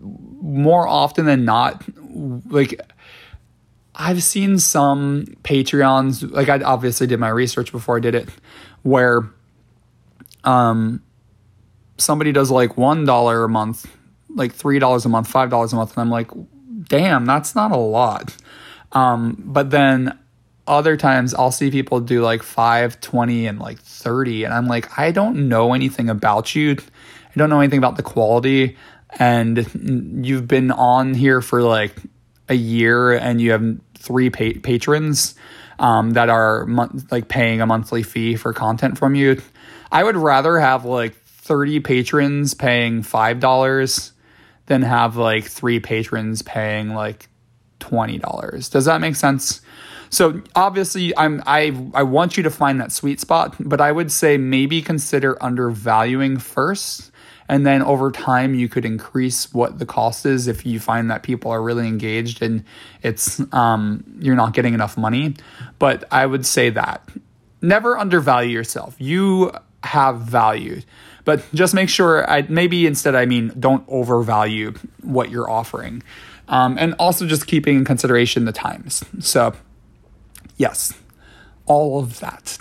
[0.00, 1.84] more often than not,
[2.50, 2.80] like
[3.94, 8.28] I've seen some Patreons, like I obviously did my research before I did it,
[8.82, 9.30] where
[10.42, 11.04] um
[11.98, 13.86] somebody does like one dollar a month,
[14.34, 16.30] like three dollars a month, five dollars a month, and I'm like,
[16.88, 18.36] damn, that's not a lot.
[18.92, 20.18] Um, but then
[20.66, 24.44] other times I'll see people do like 5, 20, and like 30.
[24.44, 26.72] And I'm like, I don't know anything about you.
[26.72, 28.76] I don't know anything about the quality
[29.18, 31.94] and you've been on here for like
[32.48, 35.34] a year and you have three pa- patrons
[35.78, 36.66] um, that are
[37.10, 39.40] like paying a monthly fee for content from you,
[39.90, 44.12] I would rather have like 30 patrons paying $5
[44.66, 47.28] than have like three patrons paying like
[47.80, 48.70] $20.
[48.70, 49.60] Does that make sense?
[50.10, 54.12] So obviously I'm I I want you to find that sweet spot, but I would
[54.12, 57.10] say maybe consider undervaluing first
[57.48, 61.22] and then over time you could increase what the cost is if you find that
[61.22, 62.64] people are really engaged and
[63.02, 65.34] it's um, you're not getting enough money
[65.78, 67.06] but i would say that
[67.60, 69.50] never undervalue yourself you
[69.84, 70.80] have value
[71.24, 74.72] but just make sure i maybe instead i mean don't overvalue
[75.02, 76.02] what you're offering
[76.46, 79.54] um, and also just keeping in consideration the times so
[80.56, 80.94] yes
[81.66, 82.58] all of that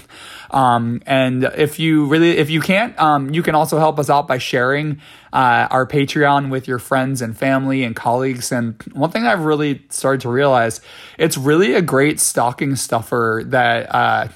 [0.50, 4.28] Um, and if you really, if you can't, um, you can also help us out
[4.28, 5.00] by sharing
[5.32, 8.52] uh, our Patreon with your friends and family and colleagues.
[8.52, 10.82] And one thing I've really started to realize,
[11.16, 13.94] it's really a great stocking stuffer that.
[13.94, 14.28] Uh,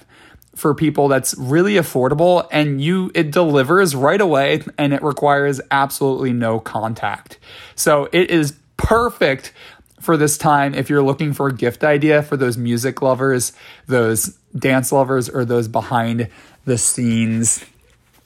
[0.59, 6.33] for people that's really affordable and you it delivers right away and it requires absolutely
[6.33, 7.39] no contact.
[7.77, 9.53] So it is perfect
[10.01, 13.53] for this time if you're looking for a gift idea for those music lovers,
[13.87, 16.29] those dance lovers or those behind
[16.65, 17.65] the scenes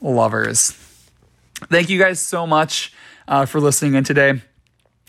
[0.00, 0.70] lovers.
[1.70, 2.94] Thank you guys so much
[3.28, 4.40] uh, for listening in today.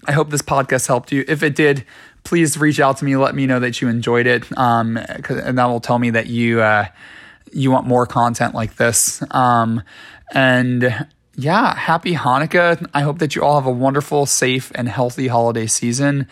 [0.05, 1.23] I hope this podcast helped you.
[1.25, 1.85] If it did,
[2.23, 3.15] please reach out to me.
[3.15, 6.61] Let me know that you enjoyed it, um, and that will tell me that you
[6.61, 6.85] uh,
[7.51, 9.23] you want more content like this.
[9.31, 9.83] Um,
[10.33, 12.87] and yeah, happy Hanukkah.
[12.93, 16.27] I hope that you all have a wonderful, safe, and healthy holiday season.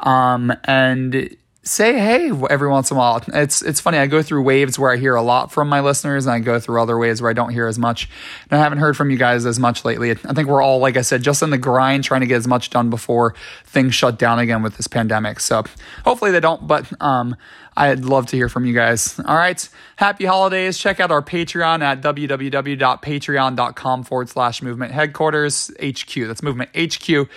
[0.00, 1.36] Um, and
[1.66, 3.22] say hey every once in a while.
[3.28, 3.98] It's it's funny.
[3.98, 6.60] I go through waves where I hear a lot from my listeners, and I go
[6.60, 8.08] through other waves where I don't hear as much.
[8.50, 10.12] And I haven't heard from you guys as much lately.
[10.12, 12.46] I think we're all, like I said, just in the grind, trying to get as
[12.46, 15.40] much done before things shut down again with this pandemic.
[15.40, 15.64] So
[16.04, 16.66] hopefully they don't.
[16.66, 17.36] But um,
[17.76, 19.20] I'd love to hear from you guys.
[19.26, 19.68] All right.
[19.96, 20.78] Happy holidays.
[20.78, 26.14] Check out our Patreon at www.patreon.com forward slash movement headquarters HQ.
[26.14, 27.28] That's movement HQ.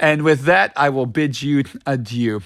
[0.00, 2.42] And with that, I will bid you adieu.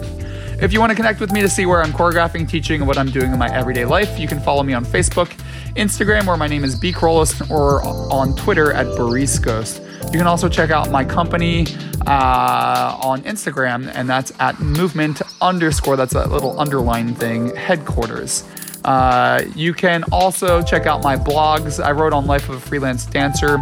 [0.60, 2.96] If you want to connect with me to see where I'm choreographing, teaching, and what
[2.96, 5.28] I'm doing in my everyday life, you can follow me on Facebook,
[5.74, 6.92] Instagram, where my name is B.
[6.92, 9.80] Kerollis, or on Twitter at Bariscos.
[10.12, 11.66] You can also check out my company
[12.06, 18.44] uh, on Instagram, and that's at movement underscore, that's a little underline thing, headquarters.
[18.84, 21.82] Uh, you can also check out my blogs.
[21.82, 23.58] I wrote on Life of a Freelance Dancer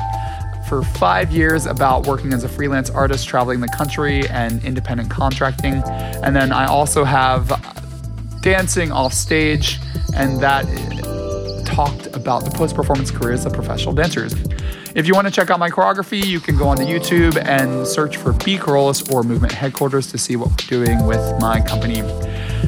[0.68, 5.82] for five years about working as a freelance artist, traveling the country, and independent contracting.
[6.22, 7.50] And then I also have
[8.42, 9.78] dancing off stage,
[10.14, 10.64] and that
[11.66, 14.34] talked about the post performance careers of professional dancers.
[14.94, 18.18] If you want to check out my choreography, you can go onto YouTube and search
[18.18, 22.02] for B Kerollis or Movement Headquarters to see what we're doing with my company.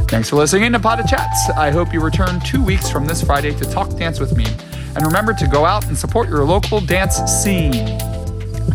[0.09, 1.51] Thanks for listening in to Pas de Chats.
[1.51, 4.47] I hope you return two weeks from this Friday to talk dance with me.
[4.97, 7.75] And remember to go out and support your local dance scene.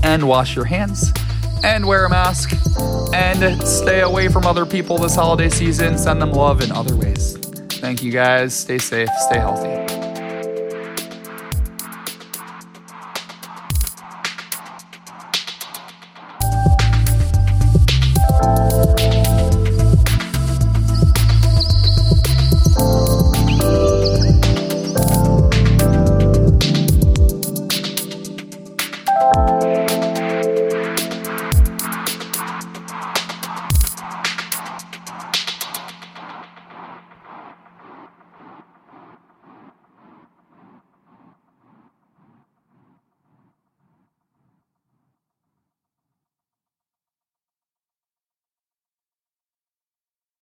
[0.04, 1.12] And wash your hands.
[1.64, 2.52] And wear a mask.
[3.14, 5.98] And stay away from other people this holiday season.
[5.98, 7.38] Send them love in other ways.
[7.80, 8.54] Thank you guys.
[8.54, 9.10] Stay safe.
[9.28, 9.89] Stay healthy.